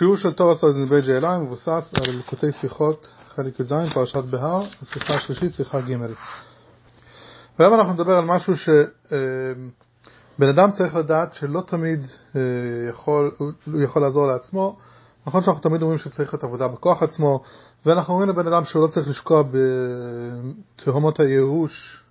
שיעור 0.00 0.16
של 0.16 0.32
תור 0.32 0.50
עשה 0.50 0.70
זנבי 0.70 1.00
ג'אלה 1.00 1.38
מבוסס 1.38 1.92
על 1.94 2.14
ליקוטי 2.14 2.52
שיחות 2.52 3.08
חלק 3.28 3.60
י"ז 3.60 3.72
פרשת 3.94 4.24
בהר, 4.24 4.62
השיחה 4.82 5.14
השלישית, 5.14 5.54
שיחה 5.54 5.80
ג' 5.80 5.96
והיום 7.58 7.74
אנחנו 7.74 7.92
נדבר 7.92 8.16
על 8.16 8.24
משהו 8.24 8.56
שבן 8.56 10.48
אדם 10.48 10.70
צריך 10.70 10.94
לדעת 10.94 11.34
שלא 11.34 11.60
תמיד 11.66 12.06
יכול, 12.90 13.30
הוא 13.38 13.82
יכול 13.82 14.02
לעזור 14.02 14.26
לעצמו. 14.26 14.76
נכון 15.26 15.42
שאנחנו 15.42 15.62
תמיד 15.62 15.82
אומרים 15.82 15.98
שצריך 15.98 16.34
את 16.34 16.44
עבודה 16.44 16.68
בכוח 16.68 17.02
עצמו 17.02 17.42
ואנחנו 17.86 18.14
אומרים 18.14 18.30
לבן 18.30 18.46
אדם 18.46 18.64
שהוא 18.64 18.82
לא 18.82 18.86
צריך 18.86 19.08
לשקוע 19.08 19.42
בתהומות 20.76 21.20
הייאוש. 21.20 22.04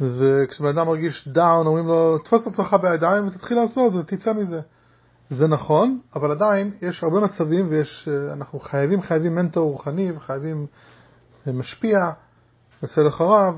וכשבן 0.00 0.68
אדם 0.68 0.86
מרגיש 0.86 1.28
דאון 1.28 1.66
אומרים 1.66 1.86
לו 1.86 2.18
תפוס 2.18 2.42
את 2.42 2.46
עצמך 2.46 2.76
בידיים 2.82 3.26
ותתחיל 3.26 3.56
לעשות 3.56 3.94
ותצא 3.94 4.32
מזה 4.32 4.60
זה 5.34 5.46
נכון, 5.46 6.00
אבל 6.14 6.30
עדיין 6.30 6.72
יש 6.82 7.04
הרבה 7.04 7.20
מצבים 7.20 7.66
ויש, 7.68 8.08
אנחנו 8.32 8.60
חייבים, 8.60 9.02
חייבים 9.02 9.34
מנטור 9.34 9.70
רוחני 9.70 10.12
וחייבים 10.12 10.66
משפיע 11.46 12.10
אצל 12.84 13.08
אחריו 13.08 13.54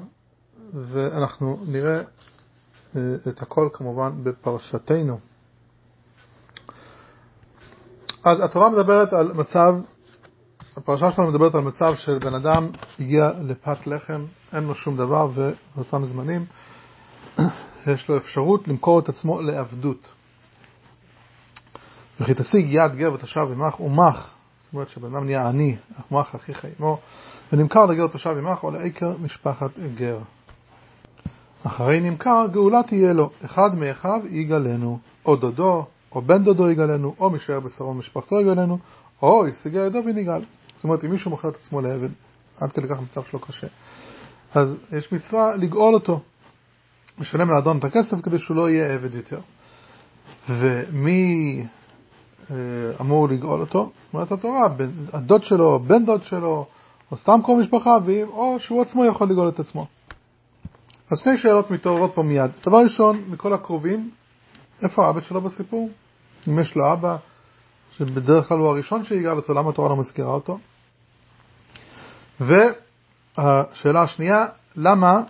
ואנחנו 0.74 1.58
נראה 1.66 2.00
את 3.28 3.42
הכל 3.42 3.68
כמובן 3.72 4.10
בפרשתנו. 4.22 5.18
אז 8.24 8.40
התורה 8.40 8.70
מדברת 8.70 9.12
על 9.12 9.32
מצב, 9.32 9.74
הפרשה 10.76 11.12
שלנו 11.12 11.28
מדברת 11.28 11.54
על 11.54 11.60
מצב 11.60 11.94
של 11.94 12.18
בן 12.18 12.34
אדם 12.34 12.68
הגיע 13.00 13.30
לפת 13.42 13.86
לחם, 13.86 14.24
אין 14.52 14.64
לו 14.64 14.74
שום 14.74 14.96
דבר 14.96 15.28
ובאותם 15.34 16.04
זמנים 16.04 16.44
יש 17.86 18.08
לו 18.08 18.16
אפשרות 18.16 18.68
למכור 18.68 18.98
את 18.98 19.08
עצמו 19.08 19.42
לעבדות. 19.42 20.08
וכי 22.20 22.34
תשיג 22.34 22.66
יד 22.68 22.96
גר 22.96 23.12
ותושב 23.12 23.48
עמך 23.52 23.80
ומך, 23.80 24.30
זאת 24.64 24.72
אומרת 24.72 24.88
שבן 24.88 25.14
אדם 25.14 25.24
נהיה 25.24 25.48
עני, 25.48 25.76
עמך 26.10 26.34
אחיך 26.34 26.66
עמו, 26.78 26.98
ונמכר 27.52 27.86
לגר 27.86 28.04
ותושב 28.04 28.36
עמך 28.38 28.64
או 28.64 28.70
לעקר 28.70 29.16
משפחת 29.22 29.78
גר. 29.94 30.18
אחרי 31.66 32.00
נמכר 32.00 32.46
גאולה 32.52 32.82
תהיה 32.82 33.12
לו, 33.12 33.30
אחד 33.44 33.74
מאחיו 33.74 34.20
יגלנו, 34.30 34.98
או 35.26 35.36
דודו, 35.36 35.86
או 36.12 36.22
בן 36.22 36.44
דודו 36.44 36.70
יגלנו, 36.70 37.14
או 37.20 37.30
משאר 37.30 37.60
בשרו 37.60 37.88
ומשפחתו 37.88 38.40
יגלנו, 38.40 38.78
או 39.22 39.46
ישיגי 39.48 39.78
ידו 39.78 39.98
ונגאל. 40.06 40.42
זאת 40.76 40.84
אומרת, 40.84 41.04
אם 41.04 41.10
מישהו 41.10 41.30
מוכר 41.30 41.48
את 41.48 41.56
עצמו 41.56 41.80
לעבד, 41.80 42.08
עד 42.60 42.72
כדי 42.72 42.88
כך 42.88 43.00
מצב 43.00 43.22
שלו 43.22 43.38
קשה, 43.38 43.66
אז 44.54 44.80
יש 44.92 45.12
מצווה 45.12 45.56
לגאול 45.56 45.94
אותו, 45.94 46.20
לשלם 47.18 47.50
לאדון 47.50 47.78
את 47.78 47.84
הכסף 47.84 48.20
כדי 48.22 48.38
שהוא 48.38 48.56
לא 48.56 48.70
יהיה 48.70 48.94
עבד 48.94 49.14
יותר. 49.14 49.40
ומי 50.48 51.66
אמור 53.00 53.28
לגאול 53.28 53.60
אותו, 53.60 53.90
אומרת 54.12 54.32
התורה, 54.32 54.68
הדוד 55.12 55.44
שלו, 55.44 55.78
בן 55.78 56.04
דוד 56.04 56.22
שלו, 56.22 56.66
או 57.10 57.16
סתם 57.16 57.40
קרוב 57.44 57.60
משפחה, 57.60 57.98
או 58.28 58.56
שהוא 58.60 58.82
עצמו 58.82 59.04
יכול 59.04 59.30
לגאול 59.30 59.48
את 59.48 59.60
עצמו. 59.60 59.86
אז 61.10 61.18
שני 61.18 61.38
שאלות 61.38 61.70
מתעוררות 61.70 62.10
פה 62.14 62.22
מיד. 62.22 62.50
דבר 62.66 62.78
ראשון, 62.78 63.22
מכל 63.28 63.52
הקרובים, 63.52 64.10
איפה 64.82 65.06
האבא 65.06 65.20
שלו 65.20 65.40
בסיפור? 65.40 65.90
אם 66.48 66.58
יש 66.58 66.76
לו 66.76 66.92
אבא, 66.92 67.16
שבדרך 67.90 68.48
כלל 68.48 68.58
הוא 68.58 68.68
הראשון 68.68 69.04
שיגאל 69.04 69.36
אותו, 69.36 69.54
למה 69.54 69.70
התורה 69.70 69.88
לא 69.88 69.96
מזכירה 69.96 70.30
אותו? 70.34 70.58
והשאלה 72.40 74.02
השנייה, 74.02 74.46
למה 74.76 75.22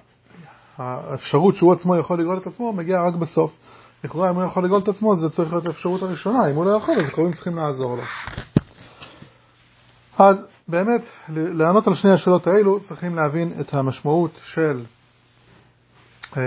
האפשרות 0.76 1.56
שהוא 1.56 1.72
עצמו 1.72 1.96
יכול 1.96 2.20
לגאול 2.20 2.38
את 2.38 2.46
עצמו 2.46 2.72
מגיעה 2.72 3.08
רק 3.08 3.14
בסוף? 3.14 3.58
לכאורה 4.04 4.30
אם 4.30 4.34
הוא 4.34 4.44
יכול 4.44 4.64
לגאול 4.64 4.80
את 4.80 4.88
עצמו 4.88 5.16
זה 5.16 5.30
צריך 5.30 5.52
להיות 5.52 5.66
האפשרות 5.66 6.02
הראשונה, 6.02 6.50
אם 6.50 6.54
הוא 6.54 6.64
לא 6.64 6.70
יכול 6.70 6.94
אז 7.00 7.08
הקרובים 7.08 7.32
צריכים 7.32 7.56
לעזור 7.56 7.96
לו. 7.96 8.02
אז 10.18 10.46
באמת, 10.68 11.02
לענות 11.28 11.86
על 11.86 11.94
שני 11.94 12.10
השאלות 12.10 12.46
האלו 12.46 12.80
צריכים 12.80 13.16
להבין 13.16 13.52
את 13.60 13.74
המשמעות 13.74 14.30
של 14.42 14.84
אה, 16.36 16.40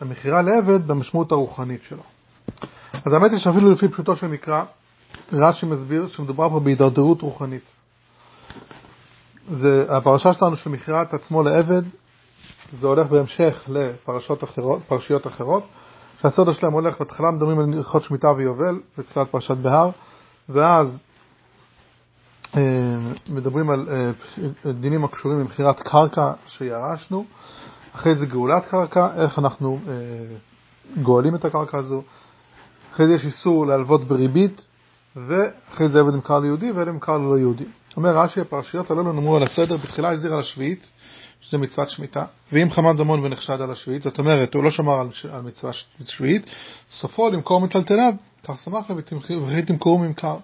המכירה 0.00 0.42
לעבד 0.42 0.86
במשמעות 0.86 1.32
הרוחנית 1.32 1.80
שלו. 1.82 2.02
אז 2.92 3.12
האמת 3.12 3.30
היא 3.30 3.38
שאפילו 3.38 3.70
לפי 3.72 3.88
פשוטו 3.88 4.16
של 4.16 4.26
מקרא, 4.26 4.62
רש"י 5.32 5.66
מסביר 5.66 6.08
שמדובר 6.08 6.48
פה 6.48 6.60
בהידרדרות 6.60 7.22
רוחנית. 7.22 7.62
זה 9.52 9.86
הפרשה 9.88 10.32
שלנו 10.32 10.56
של 10.56 10.70
מכירת 10.70 11.14
עצמו 11.14 11.42
לעבד 11.42 11.82
זה 12.78 12.86
הולך 12.86 13.06
בהמשך 13.06 13.64
לפרשיות 13.68 14.44
אחרות, 14.44 14.80
פרשיות 14.88 15.26
אחרות, 15.26 15.64
שהסדר 16.20 16.52
שלהם 16.52 16.72
הולך, 16.72 16.98
בהתחלה 16.98 17.30
מדברים 17.30 17.58
על 17.58 17.72
הלכות 17.72 18.02
שמיטה 18.02 18.32
ויובל, 18.32 18.80
בתחילת 18.98 19.30
פרשת 19.30 19.56
בהר, 19.56 19.90
ואז 20.48 20.98
אה, 22.56 22.62
מדברים 23.28 23.70
על 23.70 23.88
אה, 23.90 24.10
דינים 24.72 25.04
הקשורים 25.04 25.40
למכירת 25.40 25.80
קרקע 25.80 26.32
שירשנו, 26.46 27.24
אחרי 27.94 28.14
זה 28.14 28.26
גאולת 28.26 28.66
קרקע, 28.66 29.08
איך 29.16 29.38
אנחנו 29.38 29.78
אה, 29.88 29.92
גואלים 31.02 31.34
את 31.34 31.44
הקרקע 31.44 31.78
הזו, 31.78 32.02
אחרי 32.92 33.06
זה 33.06 33.14
יש 33.14 33.26
איסור 33.26 33.66
להלוות 33.66 34.04
בריבית, 34.04 34.66
ואחרי 35.16 35.88
זה 35.88 36.00
עבד 36.00 36.14
נמכר 36.14 36.38
ליהודי 36.38 36.72
ועבד 36.72 36.88
נמכר 36.88 37.18
ללא 37.18 37.38
יהודי. 37.38 37.64
אומר 37.96 38.18
רש"י, 38.18 38.40
הפרשיות 38.40 38.90
הללו 38.90 39.12
נאמרו 39.12 39.36
על 39.36 39.42
הסדר, 39.42 39.76
בתחילה 39.76 40.10
הזהיר 40.10 40.32
על 40.32 40.40
השביעית, 40.40 40.90
שזה 41.40 41.58
מצוות 41.58 41.90
שמיטה, 41.90 42.24
ואם 42.52 42.70
חמד 42.70 42.92
ממון 42.92 43.24
ונחשד 43.24 43.60
על 43.60 43.70
השביעית, 43.70 44.02
זאת 44.02 44.18
אומרת, 44.18 44.54
הוא 44.54 44.64
לא 44.64 44.70
שמר 44.70 45.00
על, 45.00 45.08
על 45.32 45.42
מצווה 45.42 45.72
שביעית, 46.04 46.46
סופו 46.90 47.28
למכור 47.28 47.60
מטלטליו, 47.60 48.12
כך 48.44 48.58
שמח 48.58 48.90
לו 48.90 48.96
וכי 49.46 49.62
תמכרו 49.62 49.98
ממכר. 49.98 50.36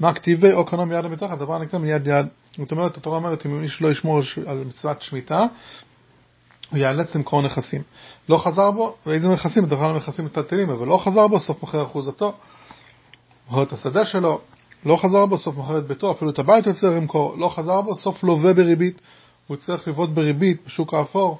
מה 0.00 0.14
כתיבי 0.14 0.52
או 0.52 0.64
קנו 0.64 0.86
מיד 0.86 1.04
למתחת, 1.04 1.38
דבר 1.38 1.58
נקרא 1.58 1.78
מיד 1.78 2.06
יד. 2.06 2.26
זאת 2.58 2.70
אומרת, 2.70 2.96
התורה 2.96 3.16
אומרת, 3.16 3.46
אם 3.46 3.62
איש 3.62 3.82
לא 3.82 3.88
ישמור 3.88 4.20
על 4.46 4.64
מצוות 4.66 5.02
שמיטה, 5.02 5.46
הוא 6.70 6.78
ייאלץ 6.78 7.14
למכור 7.14 7.42
נכסים. 7.42 7.82
לא 8.28 8.38
חזר 8.38 8.70
בו, 8.70 8.94
ואיזה 9.06 9.28
נכסים? 9.28 9.68
כלל 9.68 9.92
נכסים 9.92 10.24
מטלטלים, 10.24 10.70
אבל 10.70 10.86
לא 10.86 10.98
חזר 11.04 11.26
בו, 11.26 11.40
סוף 11.40 11.62
מוכר 11.62 11.82
אחוזתו. 11.82 12.32
מוכר 13.48 13.62
את 13.62 13.72
השדה 13.72 14.06
שלו, 14.06 14.40
לא 14.84 14.96
חזר 14.96 15.26
בו, 15.26 15.38
סוף 15.38 15.56
מוכר 15.56 15.78
את 15.78 15.86
ביתו, 15.86 16.10
אפילו 16.10 16.30
את 16.30 16.38
הבית 16.38 16.64
הוא 16.64 16.72
יצטרך 16.72 16.96
למכור, 16.96 17.36
לא 17.38 17.48
חזר 17.48 17.80
בו, 17.80 17.94
סוף 17.94 18.24
לווה 18.24 18.54
בריבית. 18.54 19.00
הוא 19.50 19.56
צריך 19.56 19.88
לבעוט 19.88 20.10
בריבית 20.10 20.66
בשוק 20.66 20.94
האפור. 20.94 21.38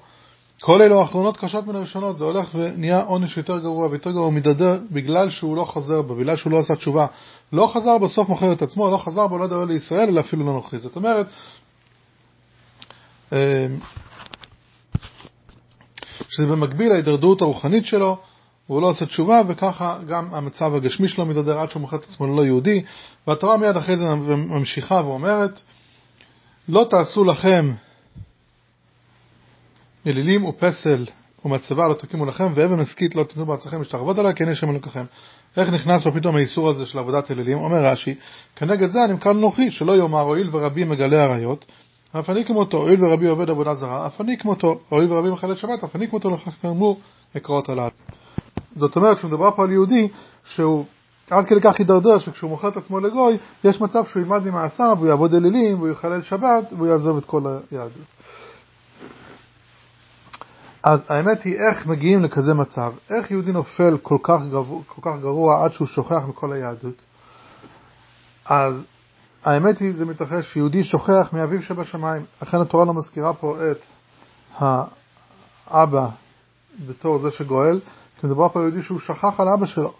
כל 0.60 0.82
אלו 0.82 1.00
האחרונות 1.00 1.36
קשות 1.36 1.66
מן 1.66 1.76
הראשונות, 1.76 2.18
זה 2.18 2.24
הולך 2.24 2.48
ונהיה 2.54 3.02
עונש 3.02 3.36
יותר 3.36 3.58
גרוע 3.58 3.88
ויותר 3.88 4.10
גרוע, 4.10 4.24
הוא 4.24 4.32
מתדרדר 4.32 4.80
בגלל 4.90 5.30
שהוא 5.30 5.56
לא 5.56 5.64
חוזר 5.64 6.02
בו, 6.02 6.14
בגלל 6.14 6.36
שהוא 6.36 6.52
לא 6.52 6.58
עשה 6.58 6.76
תשובה. 6.76 7.06
לא 7.52 7.70
חזר 7.74 7.98
בסוף 7.98 8.28
מוכר 8.28 8.52
את 8.52 8.62
עצמו, 8.62 8.90
לא 8.90 8.98
חזר 8.98 9.26
בו, 9.26 9.38
לא 9.38 9.46
דואר 9.46 9.64
לישראל, 9.64 10.08
אלא 10.08 10.20
אפילו 10.20 10.46
לא 10.46 10.52
נוכרי. 10.52 10.78
זאת 10.78 10.96
אומרת, 10.96 11.26
אמ, 13.32 13.38
שזה 16.28 16.46
במקביל 16.46 16.92
להידרדרות 16.92 17.42
הרוחנית 17.42 17.86
שלו, 17.86 18.18
הוא 18.66 18.82
לא 18.82 18.86
עושה 18.86 19.06
תשובה, 19.06 19.40
וככה 19.48 19.98
גם 20.08 20.34
המצב 20.34 20.74
הגשמי 20.74 21.08
שלו 21.08 21.26
מתדרדר 21.26 21.58
עד 21.58 21.70
שהוא 21.70 21.80
מוכר 21.80 21.96
את 21.96 22.04
עצמו 22.04 22.26
ללא 22.26 22.46
יהודי, 22.46 22.82
והתורה 23.26 23.56
מיד 23.56 23.76
אחרי 23.76 23.96
זה 23.96 24.14
ממשיכה 24.14 25.02
ואומרת, 25.04 25.60
לא 26.68 26.86
תעשו 26.90 27.24
לכם 27.24 27.72
אלילים 30.06 30.44
ופסל 30.44 31.04
ומצבה 31.44 31.88
לא 31.88 31.94
תקימו 31.94 32.26
לכם, 32.26 32.52
ואבן 32.54 32.74
מסכית 32.80 33.14
לא 33.14 33.22
תתנו 33.22 33.46
בארצכם 33.46 33.78
להשתחוות 33.78 34.18
עליה, 34.18 34.32
כי 34.32 34.42
אין 34.42 34.52
השם 34.52 34.70
אלוקיכם. 34.70 35.04
איך 35.56 35.68
נכנס 35.68 36.04
פה 36.04 36.10
פתאום 36.10 36.36
האיסור 36.36 36.68
הזה 36.68 36.86
של 36.86 36.98
עבודת 36.98 37.30
אלילים? 37.30 37.58
אומר 37.58 37.84
רש"י, 37.84 38.14
כנגד 38.56 38.90
זה 38.90 38.98
נמכר 39.08 39.32
לנוחי, 39.32 39.70
שלא 39.70 39.96
יאמר 39.96 40.20
הואיל 40.20 40.48
ורבי 40.52 40.84
מגלה 40.84 41.24
עריות, 41.24 41.64
אף 42.18 42.30
אני 42.30 42.44
כמותו, 42.44 42.76
הואיל 42.76 43.04
ורבי 43.04 43.26
עובד 43.26 43.50
עבודה 43.50 43.74
זרה, 43.74 44.06
אף 44.06 44.20
אני 44.20 44.38
כמותו, 44.38 44.80
הואיל 44.88 45.12
ורבי 45.12 45.30
מחלל 45.30 45.54
שבת, 45.54 45.84
אף 45.84 45.96
אני 45.96 46.08
כמותו, 46.08 46.30
לכך 46.30 46.52
כאמור 46.62 47.00
אקראות 47.36 47.68
עליו. 47.68 47.90
זאת 48.76 48.96
אומרת 48.96 49.18
שמדובר 49.18 49.50
פה 49.56 49.64
על 49.64 49.70
יהודי 49.70 50.08
שהוא 50.44 50.84
עד 51.30 51.46
כדי 51.46 51.60
כך 51.60 51.78
הידרדר 51.78 52.18
שכשהוא 52.18 52.50
מוכר 52.50 52.68
את 52.68 52.76
עצמו 52.76 53.00
לגוי, 53.00 53.38
יש 53.64 53.80
מצב 53.80 54.04
שהוא 54.04 54.22
ילמד 54.22 54.46
ממעשיו, 54.46 54.96
והוא 54.96 55.08
יעבוד 55.08 55.34
אלילים, 55.34 55.78
והוא 55.78 55.88
יחלל 55.88 56.22
שבת, 56.22 56.72
והוא 56.72 56.86
יעזוב 56.86 57.16
את 57.16 57.24
כל 57.24 57.42
היהדות. 57.70 58.19
אז 60.82 61.00
האמת 61.08 61.42
היא 61.42 61.56
איך 61.58 61.86
מגיעים 61.86 62.22
לכזה 62.22 62.54
מצב, 62.54 62.92
איך 63.10 63.30
יהודי 63.30 63.52
נופל 63.52 63.98
כל 64.02 64.18
כך, 64.22 64.40
גרוע, 64.50 64.82
כל 64.86 65.02
כך 65.02 65.20
גרוע 65.20 65.64
עד 65.64 65.72
שהוא 65.72 65.86
שוכח 65.86 66.22
מכל 66.28 66.52
היהדות. 66.52 66.94
אז 68.44 68.84
האמת 69.44 69.78
היא, 69.78 69.92
זה 69.94 70.04
מתרחש, 70.04 70.52
שיהודי 70.52 70.84
שוכח 70.84 71.30
מאביו 71.32 71.62
שבשמיים. 71.62 72.24
לכן 72.42 72.60
התורה 72.60 72.84
לא 72.84 72.94
מזכירה 72.94 73.32
פה 73.34 73.56
את 73.70 73.78
האבא 75.68 76.08
בתור 76.86 77.18
זה 77.18 77.30
שגואל, 77.30 77.80
כי 78.20 78.26
מדובר 78.26 78.48
פה 78.48 78.58
על 78.58 78.64
יהודי 78.66 78.82
שהוא 78.82 79.00
שכח 79.00 79.40
על 79.40 79.48
אבא 79.48 79.66
שלו. 79.66 79.92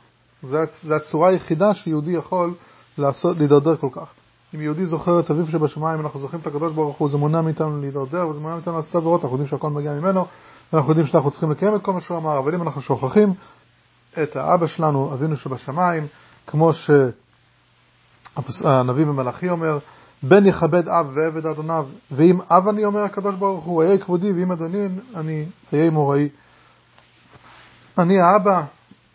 זו 0.43 0.59
הצורה 0.97 1.29
היחידה 1.29 1.75
שיהודי 1.75 2.11
יכול 2.11 2.55
לעשות, 2.99 3.37
להידרדר 3.37 3.77
כל 3.77 3.89
כך. 3.93 4.13
אם 4.55 4.61
יהודי 4.61 4.87
זוכר 4.87 5.21
את 5.21 5.31
אביו 5.31 5.47
שבשמיים, 5.47 6.01
אנחנו 6.01 6.21
זוכרים 6.21 6.41
את 6.41 6.47
הקדוש 6.47 6.73
ברוך 6.73 6.97
הוא, 6.97 7.11
זה 7.11 7.17
מונע 7.17 7.41
מאיתנו 7.41 7.81
להידרדר, 7.81 8.29
וזה 8.29 8.41
מונע 8.41 8.55
מאיתנו 8.55 8.77
לעשות 8.77 8.95
עבירות, 8.95 9.21
אנחנו 9.23 9.37
יודעים 9.37 9.49
שהכל 9.49 9.71
מגיע 9.71 9.93
ממנו, 9.93 10.27
ואנחנו 10.73 10.91
יודעים 10.91 11.07
שאנחנו 11.07 11.31
צריכים 11.31 11.51
לקיים 11.51 11.75
את 11.75 11.83
כל 11.83 11.93
מה 11.93 12.01
שהוא 12.01 12.19
אמר, 12.19 12.39
אבל 12.39 12.55
אם 12.55 12.63
אנחנו 12.63 12.81
שוכחים, 12.81 13.35
את 14.23 14.37
האבא 14.37 14.67
שלנו, 14.67 15.15
אבינו 15.15 15.37
שבשמיים, 15.37 16.07
כמו 16.47 16.71
שהנביא 18.49 19.07
במלאכי 19.07 19.49
אומר, 19.49 19.79
בן 20.23 20.47
יכבד 20.47 20.89
אב 20.89 21.11
ועבד 21.15 21.47
אדוניו, 21.47 21.87
ואם 22.11 22.41
אב 22.51 22.69
אני 22.69 22.85
אומר 22.85 23.01
הקדוש 23.01 23.35
ברוך 23.35 23.65
הוא, 23.65 23.83
אהיה 23.83 23.99
כבודי, 23.99 24.33
ואם 24.33 24.53
אדוני 24.53 24.89
אני 25.15 25.47
אהיה 25.73 25.91
מוראי. 25.91 26.29
אני 27.99 28.21
האבא, 28.21 28.63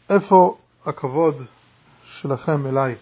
איפה 0.09 0.57
הכבוד 0.85 1.35
שלכם 2.03 2.67
אליי? 2.67 2.95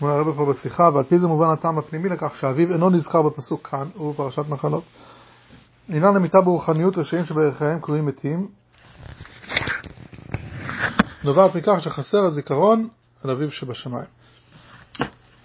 אומר 0.00 0.12
הרב 0.12 0.36
פה 0.36 0.46
בשיחה, 0.46 0.90
ועל 0.94 1.04
פי 1.04 1.18
זה 1.18 1.26
מובן 1.26 1.50
הטעם 1.50 1.78
הפנימי 1.78 2.08
לכך 2.08 2.36
שאביו 2.36 2.72
אינו 2.72 2.90
נזכר 2.90 3.22
בפסוק 3.22 3.68
כאן, 3.68 3.88
הוא 3.94 4.14
בפרשת 4.14 4.48
נחלות. 4.48 4.84
עניין 5.88 6.16
המיטה 6.16 6.40
ברוחניות 6.40 6.98
רשעים 6.98 7.24
שבערכיהם 7.24 7.80
קרויים 7.80 8.06
מתים, 8.06 8.48
נובעת 11.24 11.54
מכך 11.54 11.76
שחסר 11.80 12.24
הזיכרון 12.24 12.88
על 13.24 13.30
אביו 13.30 13.50
שבשמיים. 13.50 14.06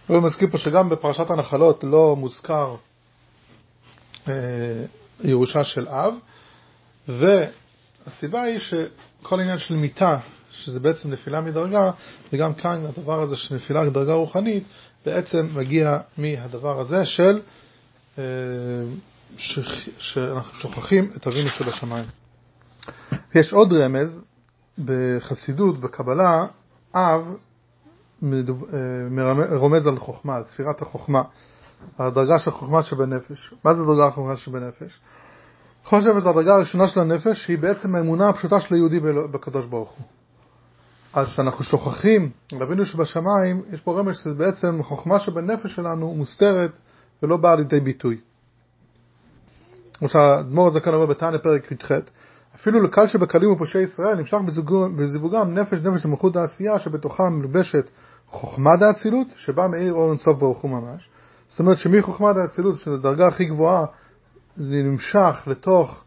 הוא 0.07 0.19
מזכיר 0.19 0.47
פה 0.51 0.57
שגם 0.57 0.89
בפרשת 0.89 1.29
הנחלות 1.29 1.83
לא 1.83 2.15
מוזכר 2.15 2.75
אה, 4.27 4.33
ירושה 5.23 5.63
של 5.63 5.87
אב, 5.87 6.13
והסיבה 7.07 8.41
היא 8.41 8.59
שכל 8.59 9.39
עניין 9.39 9.57
של 9.57 9.75
מיטה, 9.75 10.19
שזה 10.51 10.79
בעצם 10.79 11.11
נפילה 11.11 11.41
מדרגה, 11.41 11.91
וגם 12.33 12.53
כאן 12.53 12.85
הדבר 12.85 13.21
הזה 13.21 13.35
של 13.35 13.55
נפילה 13.55 13.83
מדרגה 13.83 14.13
רוחנית, 14.13 14.63
בעצם 15.05 15.47
מגיע 15.53 15.99
מהדבר 16.17 16.79
הזה 16.79 17.05
של 17.05 17.39
אה, 18.17 18.23
ש, 19.37 19.59
שאנחנו 19.97 20.53
שוכחים 20.53 21.11
את 21.17 21.27
אבינו 21.27 21.49
שבשמיים. 21.49 22.05
יש 23.35 23.53
עוד 23.53 23.73
רמז 23.73 24.21
בחסידות, 24.85 25.79
בקבלה, 25.79 26.45
אב 26.95 27.35
אה, 28.23 29.55
רומז 29.55 29.87
על 29.87 29.99
חוכמה, 29.99 30.35
על 30.35 30.43
ספירת 30.43 30.81
החוכמה, 30.81 31.23
הדרגה 31.99 32.39
של 32.39 32.51
חוכמה 32.51 32.83
שבנפש. 32.83 33.53
מה 33.65 33.73
זה 33.73 33.83
דרגה 33.83 34.07
החוכמה 34.07 34.37
שבנפש? 34.37 34.99
חושב 35.83 36.19
זו 36.19 36.29
הדרגה 36.29 36.55
הראשונה 36.55 36.87
של 36.87 36.99
הנפש, 36.99 37.43
שהיא 37.43 37.57
בעצם 37.57 37.95
האמונה 37.95 38.29
הפשוטה 38.29 38.59
של 38.59 38.75
היהודי 38.75 38.99
בקדוש 39.31 39.65
ברוך 39.65 39.89
הוא. 39.89 40.05
אז 41.13 41.27
כשאנחנו 41.27 41.63
שוכחים, 41.63 42.29
רבינו 42.53 42.85
שבשמיים, 42.85 43.61
יש 43.71 43.81
פה 43.81 43.99
רמז 43.99 44.17
שזה 44.17 44.33
בעצם 44.33 44.83
חוכמה 44.83 45.19
שבנפש 45.19 45.75
שלנו 45.75 46.13
מוסתרת 46.13 46.71
ולא 47.23 47.37
באה 47.37 47.55
לידי 47.55 47.79
ביטוי. 47.79 48.17
כמו 49.99 50.09
שהאדמו"ר 50.09 50.67
הזה 50.67 50.79
כאן 50.79 50.93
אומר 50.93 51.05
בתנא 51.05 51.37
פרק 51.37 51.71
י"ח, 51.71 51.91
אפילו 52.55 52.83
לקל 52.83 53.07
שבקלים 53.07 53.51
ופושעי 53.51 53.81
ישראל 53.81 54.15
נמשך 54.15 54.37
בזיווגם 54.95 55.53
נפש 55.53 55.79
נפש 55.79 56.05
למלכות 56.05 56.35
העשייה 56.35 56.79
שבתוכה 56.79 57.29
מלובשת 57.29 57.89
חוכמה 58.27 58.77
דאצילות 58.77 59.27
שבה 59.35 59.67
מאיר 59.67 59.93
אור 59.93 60.09
אינסוף 60.09 60.37
ברוך 60.37 60.61
הוא 60.61 60.71
ממש. 60.71 61.09
זאת 61.49 61.59
אומרת 61.59 61.77
שמחוכמה 61.77 62.33
דאצילות, 62.33 62.75
שזו 62.75 62.93
הדרגה 62.93 63.27
הכי 63.27 63.45
גבוהה, 63.45 63.85
זה 64.55 64.81
נמשך 64.83 65.43
לתוך 65.47 66.03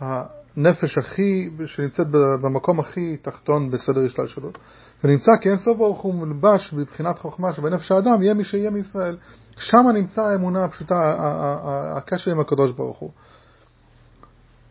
הנפש 0.00 0.98
הכי, 0.98 1.50
שנמצאת 1.66 2.06
במקום 2.10 2.80
הכי 2.80 3.16
תחתון 3.22 3.70
בסדר 3.70 4.00
השתלשלות. 4.00 4.58
ונמצא 5.04 5.32
כי 5.40 5.50
אין 5.50 5.58
סוף 5.58 5.76
ברוך 5.76 6.00
הוא 6.00 6.14
מלבש 6.14 6.72
בבחינת 6.72 7.18
חוכמה 7.18 7.52
שבנפש 7.52 7.92
האדם 7.92 8.22
יהיה 8.22 8.34
מי 8.34 8.44
שיהיה 8.44 8.70
מישראל. 8.70 9.16
שם 9.58 9.86
נמצא 9.94 10.22
האמונה 10.22 10.64
הפשוטה, 10.64 11.16
הקשר 11.96 12.30
עם 12.30 12.40
הקדוש 12.40 12.72
ברוך 12.72 12.98
הוא. 12.98 13.10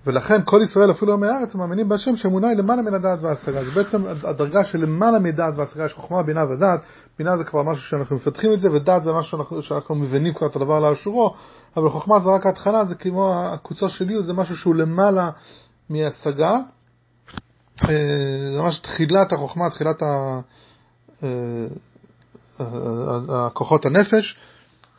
ולכן 0.08 0.42
כל 0.46 0.62
ישראל 0.64 0.92
אפילו 0.92 1.14
עמי 1.14 1.28
הארץ 1.28 1.56
מאמינים 1.56 1.90
בהשם 1.90 2.16
שאמונה 2.16 2.48
היא 2.48 2.58
למעלה 2.58 2.82
מן 2.82 2.94
הדעת 2.94 3.20
וההשגה. 3.22 3.64
זה 3.64 3.72
בעצם 3.72 4.04
הדרגה 4.24 4.66
של 4.66 4.82
למעלה 4.82 5.20
מדעת 5.20 5.54
והשגה, 5.58 5.86
יש 5.86 5.94
חוכמה, 5.94 6.24
בינה 6.24 6.52
ודעת. 6.52 6.80
בינה 7.20 7.38
זה 7.38 7.44
כבר 7.44 7.64
משהו 7.64 7.84
שאנחנו 7.84 8.16
מפתחים 8.16 8.54
את 8.54 8.60
זה, 8.60 8.72
ודעת 8.72 9.04
זה 9.04 9.14
משהו 9.14 9.32
שאנחנו, 9.32 9.62
שאנחנו 9.62 9.96
מבינים 9.96 10.34
כבר 10.34 10.48
את 10.48 10.56
הדבר 10.56 10.80
לאשורו, 10.80 11.34
אבל 11.78 11.90
חוכמה 11.90 12.20
זה 12.20 12.30
רק 12.30 12.46
ההתחלה, 12.46 12.86
זה 12.86 12.96
כמו 12.96 13.44
הקוצו 13.46 13.90
של 13.90 14.12
י', 14.12 14.24
זה 14.24 14.34
משהו 14.34 14.58
שהוא 14.58 14.76
למעלה 14.76 15.30
מהשגה. 15.90 16.52
אה, 17.84 17.90
זה 18.54 18.62
ממש 18.62 18.80
תחילת 18.80 19.34
החוכמה, 19.34 19.70
תחילת 19.70 20.04
אה, 20.04 20.40
הכוחות 23.30 23.86
הנפש, 23.86 24.40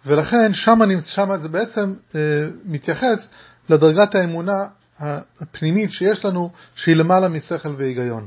ולכן 0.08 0.54
שם, 0.54 0.78
שם 1.04 1.36
זה 1.36 1.48
בעצם 1.48 1.94
אה, 2.14 2.20
מתייחס 2.64 3.28
לדרגת 3.68 4.14
האמונה 4.14 4.52
הפנימית 5.40 5.90
שיש 5.90 6.24
לנו, 6.24 6.50
שהיא 6.74 6.96
למעלה 6.96 7.28
משכל 7.28 7.74
והיגיון. 7.76 8.26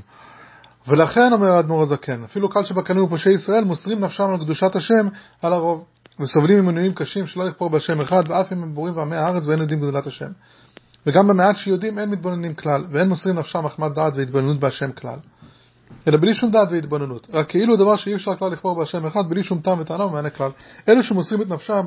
ולכן 0.88 1.34
אומר 1.34 1.52
האדמו"ר 1.52 1.82
הזקן, 1.82 2.24
אפילו 2.24 2.50
קל 2.50 2.66
שבקנים 2.66 3.04
ופושעי 3.04 3.34
ישראל 3.34 3.64
מוסרים 3.64 4.04
נפשם 4.04 4.24
על 4.24 4.38
קדושת 4.38 4.76
השם 4.76 5.08
על 5.42 5.54
הרוב, 5.54 5.86
וסובלים 6.20 6.60
ממנועים 6.60 6.94
קשים 6.94 7.28
שלא 7.28 7.44
יכפור 7.44 7.70
בהשם 7.70 8.02
אחד, 8.02 8.24
ואף 8.28 8.54
אם 8.54 8.64
הם 8.64 8.76
בורים 8.76 8.98
ועמי 8.98 9.16
הארץ 9.16 9.46
ואין 9.46 9.62
יודעים 9.62 9.80
גדולת 9.80 10.08
השם. 10.08 10.32
וגם 11.08 11.28
במעט 11.28 11.58
שיודעים 11.58 12.00
אין 12.00 12.10
מתבוננים 12.10 12.54
כלל, 12.54 12.86
ואין 12.92 13.10
מוסרים 13.10 13.40
נפשם 13.40 13.66
מחמת 13.66 13.92
דעת 13.94 14.14
והתבוננות 14.16 14.60
בהשם 14.60 14.92
כלל. 14.92 15.18
אלא 16.08 16.18
בלי 16.18 16.34
שום 16.34 16.52
דעת 16.52 16.68
והתבוננות, 16.72 17.28
רק 17.34 17.50
כאילו 17.50 17.76
דבר 17.76 17.96
שאי 17.96 18.16
אפשר 18.16 18.36
כלל 18.36 18.52
לכפור 18.52 18.76
בהשם 18.76 19.06
אחד, 19.06 19.30
בלי 19.30 19.44
שום 19.44 19.62
טעם 19.62 19.80
וטענה 19.80 20.06
ומענה 20.06 20.30
כלל. 20.30 20.52
אלו 20.90 21.04
שמוסרים 21.04 21.42
את 21.42 21.48
נפשם 21.48 21.86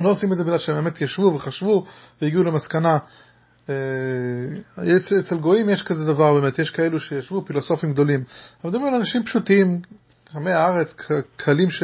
לא 0.00 0.10
עושים 0.10 0.32
את 0.32 0.36
זה 0.36 0.44
בגלל 0.44 0.58
שהם 0.58 0.74
באמת 0.74 1.00
ישבו 1.00 1.34
וחשבו 1.34 1.84
והגיעו 2.22 2.42
למסקנה 2.42 2.98
אה, 3.68 3.74
אצל 5.20 5.38
גויים 5.38 5.68
יש 5.68 5.82
כזה 5.82 6.04
דבר 6.04 6.40
באמת, 6.40 6.58
יש 6.58 6.70
כאלו 6.70 7.00
שישבו 7.00 7.44
פילוסופים 7.46 7.92
גדולים, 7.92 8.24
אבל 8.60 8.70
מדברים 8.70 8.94
על 8.94 9.00
אנשים 9.00 9.24
פשוטים, 9.24 9.80
עמי 10.34 10.50
הארץ, 10.50 10.94
קלים, 11.36 11.70
ש... 11.70 11.82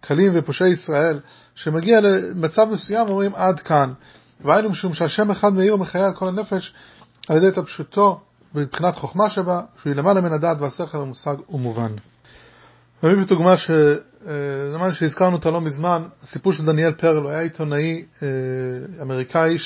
קלים 0.00 0.32
ופושעי 0.34 0.70
ישראל, 0.70 1.20
שמגיע 1.54 2.00
למצב 2.00 2.66
מסוים 2.72 3.06
ואומרים 3.06 3.34
עד 3.34 3.60
כאן. 3.60 3.92
והיינו 4.40 4.70
משום 4.70 4.94
שהשם 4.94 5.30
אחד 5.30 5.52
מאיר 5.52 5.74
ומחיה 5.74 6.06
על 6.06 6.14
כל 6.14 6.28
הנפש 6.28 6.74
על 7.28 7.36
ידי 7.36 7.48
התפשוטו 7.48 8.20
מבחינת 8.54 8.96
חוכמה 8.96 9.30
שבה, 9.30 9.60
שהוא 9.82 9.94
למעלה 9.94 10.20
מן 10.20 10.32
הדעת 10.32 10.60
והשכל 10.60 10.98
המושג 10.98 11.36
ומובן. 11.50 11.92
אני 13.04 13.14
מביא 13.14 13.26
דוגמה 13.26 13.56
ש... 13.56 13.70
זה 14.72 14.78
מה 14.78 14.92
שהזכרנו 14.92 15.36
אותה 15.36 15.50
לא 15.50 15.60
מזמן, 15.60 16.02
הסיפור 16.22 16.52
של 16.52 16.64
דניאל 16.64 16.92
פרל, 16.92 17.16
הוא 17.16 17.30
היה 17.30 17.40
עיתונאי 17.40 18.04
אה, 18.22 18.28
אמריקאי. 19.02 19.56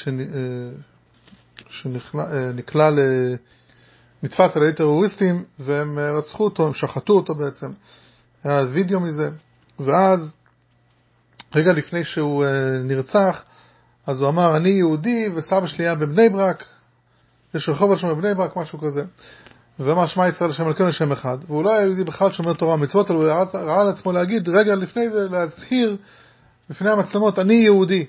שנקלע 1.69 2.91
לנתפס 2.91 4.57
על 4.57 4.63
ידי 4.63 4.73
טרוריסטים 4.77 5.45
והם 5.59 5.99
אה, 5.99 6.19
רצחו 6.19 6.45
אותו, 6.45 6.67
הם 6.67 6.75
שחטו 6.75 7.13
אותו 7.13 7.35
בעצם. 7.35 7.71
היה 8.45 8.65
וידאו 8.73 9.01
מזה, 9.01 9.31
ואז 9.81 10.35
רגע 11.55 11.73
לפני 11.73 12.05
שהוא 12.05 12.45
אה, 12.45 12.49
נרצח, 12.85 13.43
אז 14.07 14.21
הוא 14.21 14.29
אמר, 14.29 14.57
אני 14.57 14.69
יהודי 14.69 15.29
וסבא 15.35 15.67
שלי 15.67 15.85
היה 15.85 15.95
בבני 15.95 16.29
ברק, 16.29 16.65
יש 17.55 17.69
רחוב 17.69 17.91
על 17.91 17.99
שם 17.99 18.09
בבני 18.09 18.35
ברק, 18.35 18.57
משהו 18.57 18.79
כזה. 18.79 19.05
ואמר 19.79 20.07
שמע 20.07 20.29
ישראל 20.29 20.51
השם 20.51 20.67
אלוקינו 20.67 20.89
לשם 20.89 21.13
אחד, 21.13 21.39
והוא 21.47 21.65
לא 21.65 21.73
היה 21.73 21.83
יהודי 21.83 22.05
בכלל 22.05 22.33
שומר 22.33 22.55
תורה 22.55 22.75
ומצוות, 22.75 23.11
אבל 23.11 23.19
הוא 23.19 23.29
ראה 23.55 23.85
לעצמו 23.85 24.13
להגיד, 24.13 24.49
רגע 24.49 24.75
לפני 24.75 25.11
זה 25.11 25.29
להצהיר 25.29 25.97
בפני 26.71 26.91
המצלמות, 26.91 27.39
אני 27.39 27.55
יהודי. 27.55 28.07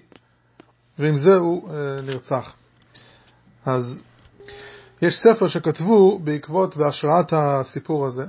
ועם 1.00 1.18
זה 1.18 1.36
הוא 1.36 1.70
אה, 1.70 2.02
נרצח. 2.02 2.56
אז 3.66 4.02
יש 5.02 5.20
ספר 5.20 5.48
שכתבו 5.48 6.20
בעקבות, 6.20 6.78
בהשראת 6.78 7.34
הסיפור 7.34 8.06
הזה, 8.06 8.26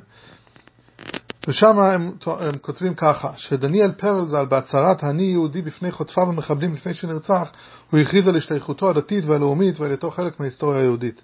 ושם 1.48 1.78
הם, 1.78 2.12
הם 2.26 2.58
כותבים 2.60 2.94
ככה, 2.94 3.30
שדניאל 3.36 3.92
פרלזל 3.92 4.44
בהצהרת 4.44 5.04
אני 5.04 5.22
יהודי 5.22 5.62
בפני 5.62 5.90
חוטפיו 5.90 6.28
המחבלים 6.28 6.74
לפני 6.74 6.94
שנרצח, 6.94 7.50
הוא 7.90 8.00
הכריז 8.00 8.28
על 8.28 8.36
השתייכותו 8.36 8.90
הדתית 8.90 9.24
והלאומית 9.26 9.80
ועל 9.80 9.90
היותו 9.90 10.10
חלק 10.10 10.40
מההיסטוריה 10.40 10.80
היהודית. 10.80 11.22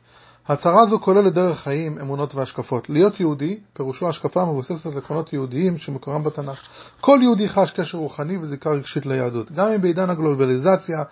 ההצהרה 0.48 0.82
הזו 0.82 1.00
כוללת 1.00 1.34
דרך 1.34 1.60
חיים, 1.60 1.98
אמונות 1.98 2.34
והשקפות. 2.34 2.90
להיות 2.90 3.20
יהודי, 3.20 3.58
פירושו 3.72 4.08
השקפה 4.08 4.44
מבוססת 4.44 4.86
על 4.86 4.98
עקרונות 4.98 5.32
יהודיים 5.32 5.78
שמקורם 5.78 6.24
בתנ"ך. 6.24 6.62
כל 7.00 7.18
יהודי 7.22 7.48
חש 7.48 7.70
קשר 7.70 7.98
רוחני 7.98 8.36
וזיקה 8.36 8.70
רגשית 8.70 9.06
ליהדות. 9.06 9.52
גם 9.52 9.68
אם 9.68 9.82
בעידן 9.82 10.10
הגלובליזציה 10.10 11.02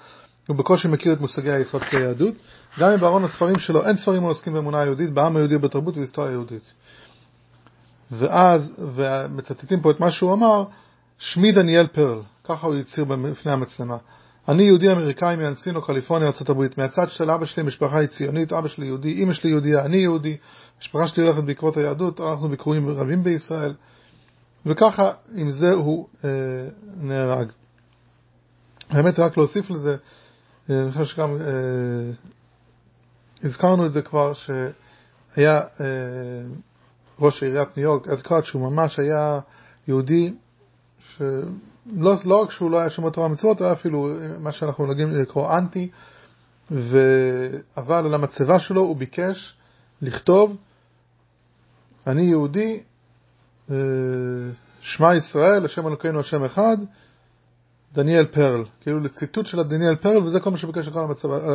הוא 0.49 0.57
בקושי 0.57 0.89
מכיר 0.89 1.13
את 1.13 1.21
מושגי 1.21 1.51
היסוד 1.51 1.83
של 1.91 1.97
היהדות, 1.97 2.35
גם 2.81 2.91
אם 2.91 3.01
בארון 3.01 3.25
הספרים 3.25 3.59
שלו 3.59 3.87
אין 3.87 3.97
ספרים 3.97 4.25
העוסקים 4.25 4.53
באמונה 4.53 4.81
היהודית, 4.81 5.11
בעם 5.11 5.37
היהודי 5.37 5.57
ובתרבות 5.57 5.95
ובהיסטוריה 5.95 6.31
היהודית. 6.31 6.63
ואז, 8.11 8.75
ומצטטים 8.95 9.81
פה 9.81 9.91
את 9.91 10.01
מה 10.01 10.11
שהוא 10.11 10.33
אמר, 10.33 10.65
שמי 11.19 11.53
דניאל 11.53 11.87
פרל, 11.87 12.21
ככה 12.45 12.67
הוא 12.67 12.77
הצהיר 12.77 13.05
בפני 13.05 13.53
המצלמה. 13.53 13.97
אני 14.49 14.63
יהודי 14.63 14.93
אמריקאי 14.93 15.37
מאנסינו, 15.37 15.83
קליפורניה, 15.83 16.29
ארה"ב. 16.29 16.67
מהצד 16.77 17.11
של 17.11 17.31
אבא 17.31 17.47
שלי 17.47 17.63
משפחה 17.63 17.99
היא 17.99 18.09
ציונית, 18.09 18.53
אבא 18.53 18.69
שלי 18.69 18.87
יהודי, 18.87 19.23
אמא 19.23 19.33
שלי 19.33 19.51
יהודייה, 19.51 19.85
אני 19.85 19.97
יהודי, 19.97 20.37
המשפחה 20.77 21.09
שלי 21.09 21.25
הולכת 21.25 21.45
בעקבות 21.45 21.77
היהדות, 21.77 22.21
אנחנו 22.21 22.49
ביקורים 22.49 22.89
רבים 22.89 23.25
בישראל, 23.25 23.75
וככה 24.67 25.13
עם 25.35 25.51
זה 25.51 25.73
הוא 25.73 26.09
אה, 26.25 26.31
נהרג. 27.01 27.49
האמת, 28.91 29.19
רק 29.19 29.37
להוסיף 29.37 29.71
לזה, 29.71 29.97
אה, 30.71 30.81
אני 30.81 30.93
חושב 30.93 31.05
שגם 31.05 31.37
אה, 31.41 31.47
הזכרנו 33.43 33.87
את 33.87 33.93
זה 33.93 34.03
כבר, 34.03 34.33
היה 35.37 35.61
אה, 35.61 35.67
ראש 37.21 37.43
עיריית 37.43 37.77
ניו 37.77 37.85
יורק, 37.85 38.09
אד 38.09 38.21
קאט, 38.21 38.45
שהוא 38.45 38.71
ממש 38.71 38.99
היה 38.99 39.41
יהודי, 39.89 40.35
שלא 40.99 42.15
לא 42.25 42.43
רק 42.43 42.51
שהוא 42.51 42.71
לא 42.71 42.79
היה 42.79 42.91
שומר 42.91 43.11
תורה 43.11 43.29
מצוות, 43.29 43.61
היה 43.61 43.73
אפילו 43.73 44.09
מה 44.41 44.53
שאנחנו 44.53 44.87
נוגעים 44.87 45.15
לקרוא 45.15 45.59
אנטי, 45.59 45.89
ו... 46.71 46.99
אבל 47.77 48.07
על 48.07 48.15
המצבה 48.15 48.61
שלו 48.61 48.81
הוא 48.81 48.97
ביקש 48.97 49.57
לכתוב, 50.03 50.57
אני 52.07 52.23
יהודי, 52.23 52.81
אה, 53.71 53.77
שמע 54.81 55.15
ישראל, 55.15 55.65
השם 55.65 55.87
אלוקינו 55.87 56.21
השם 56.21 56.45
אחד, 56.45 56.77
דניאל 57.93 58.27
פרל, 58.27 58.65
כאילו 58.81 59.01
לציטוט 59.01 59.47
של 59.47 59.63
דניאל 59.63 59.97
פרל, 59.97 60.23
וזה 60.23 60.41
כל 60.41 60.51
מה 60.51 60.57
שביקש 60.57 60.89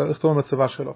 לכתוב 0.09 0.33
במצבה 0.33 0.67
שלו. 0.67 0.93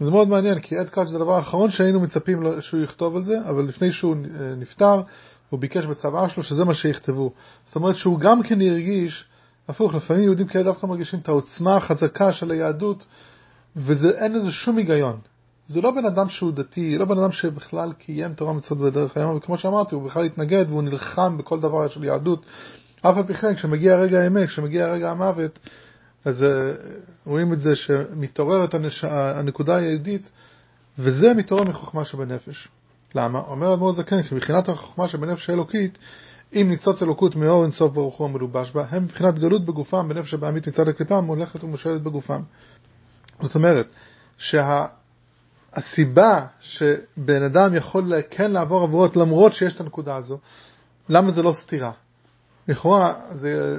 זה 0.00 0.10
מאוד 0.10 0.28
מעניין, 0.28 0.60
כי 0.60 0.80
אד 0.80 0.88
קאץ' 0.88 1.08
זה 1.08 1.16
הדבר 1.16 1.34
האחרון 1.34 1.70
שהיינו 1.70 2.00
מצפים 2.00 2.42
שהוא 2.60 2.80
יכתוב 2.80 3.16
על 3.16 3.22
זה, 3.22 3.34
אבל 3.48 3.64
לפני 3.64 3.92
שהוא 3.92 4.14
אה, 4.14 4.54
נפטר, 4.56 5.02
הוא 5.50 5.60
ביקש 5.60 5.86
בצוואה 5.86 6.28
שלו 6.28 6.42
שזה 6.42 6.64
מה 6.64 6.74
שיכתבו. 6.74 7.32
זאת 7.66 7.76
אומרת 7.76 7.96
שהוא 7.96 8.18
גם 8.18 8.42
כן 8.42 8.60
הרגיש, 8.60 9.28
הפוך, 9.68 9.94
לפעמים 9.94 10.22
יהודים 10.22 10.46
כאלה 10.46 10.64
דווקא 10.64 10.86
מרגישים 10.86 11.20
את 11.20 11.28
העוצמה 11.28 11.76
החזקה 11.76 12.32
של 12.32 12.50
היהדות, 12.50 13.06
ואין 13.76 14.32
לזה 14.32 14.50
שום 14.50 14.76
היגיון. 14.76 15.18
זה 15.66 15.80
לא 15.80 15.90
בן 15.90 16.04
אדם 16.04 16.28
שהוא 16.28 16.52
דתי, 16.52 16.98
לא 16.98 17.04
בן 17.04 17.18
אדם 17.18 17.32
שבכלל 17.32 17.92
קיים 17.92 18.34
תורה 18.34 18.52
מצוות 18.52 18.78
בדרך 18.78 19.16
היום, 19.16 19.36
וכמו 19.36 19.58
שאמרתי, 19.58 19.94
הוא 19.94 20.02
בכלל 20.02 20.24
התנגד 20.24 20.64
והוא 20.68 20.82
נלחם 20.82 21.38
בכל 21.38 21.60
דבר 21.60 21.88
של 21.88 22.04
יהדות. 22.04 22.46
אף 23.02 23.16
על 23.16 23.22
פי 23.26 23.34
כן, 23.34 23.54
כשמגיע 23.54 23.96
רגע 23.96 24.20
האמת, 24.20 24.48
כשמגיע 24.48 24.86
רגע 24.86 25.10
המוות, 25.10 25.58
אז 26.24 26.42
אה, 26.42 26.72
רואים 27.26 27.52
את 27.52 27.60
זה 27.60 27.76
שמתעוררת. 27.76 28.74
הנקודה 29.02 29.76
היהודית, 29.76 30.30
וזה 30.98 31.34
מתעורר 31.34 31.64
מחוכמה 31.64 32.04
שבנפש. 32.04 32.68
למה? 33.14 33.38
אומר 33.38 33.74
אדמו"ר 33.74 33.92
זקן, 33.92 34.22
כי 34.22 34.34
מבחינת 34.34 34.68
החוכמה 34.68 35.08
שבנפש 35.08 35.50
האלוקית, 35.50 35.98
אם 36.52 36.66
ניצוץ 36.68 37.02
אלוקות 37.02 37.36
מאור 37.36 37.64
אינסוף 37.64 37.92
ברוך 37.92 38.16
הוא 38.16 38.28
המלובש 38.28 38.70
בה, 38.70 38.86
הם 38.90 39.04
מבחינת 39.04 39.38
גלות 39.38 39.64
בגופם, 39.64 40.08
בנפש 40.08 40.34
הבעמית 40.34 40.68
מצד 40.68 40.88
הקליפם, 40.88 41.24
הולכת 41.24 41.64
ומושלת 41.64 42.02
בגופם. 42.02 42.40
זאת 43.40 43.54
אומרת, 43.54 43.86
שהסיבה 44.38 45.76
שה... 46.60 46.94
שבן 47.16 47.42
אדם 47.42 47.74
יכול 47.74 48.12
כן 48.30 48.50
לעבור 48.50 48.82
עבורות 48.82 49.16
למרות 49.16 49.52
שיש 49.52 49.74
את 49.74 49.80
הנקודה 49.80 50.16
הזו, 50.16 50.38
למה 51.08 51.30
זה 51.30 51.42
לא 51.42 51.52
סתירה? 51.52 51.92
לכאורה, 52.68 53.14
זה... 53.34 53.76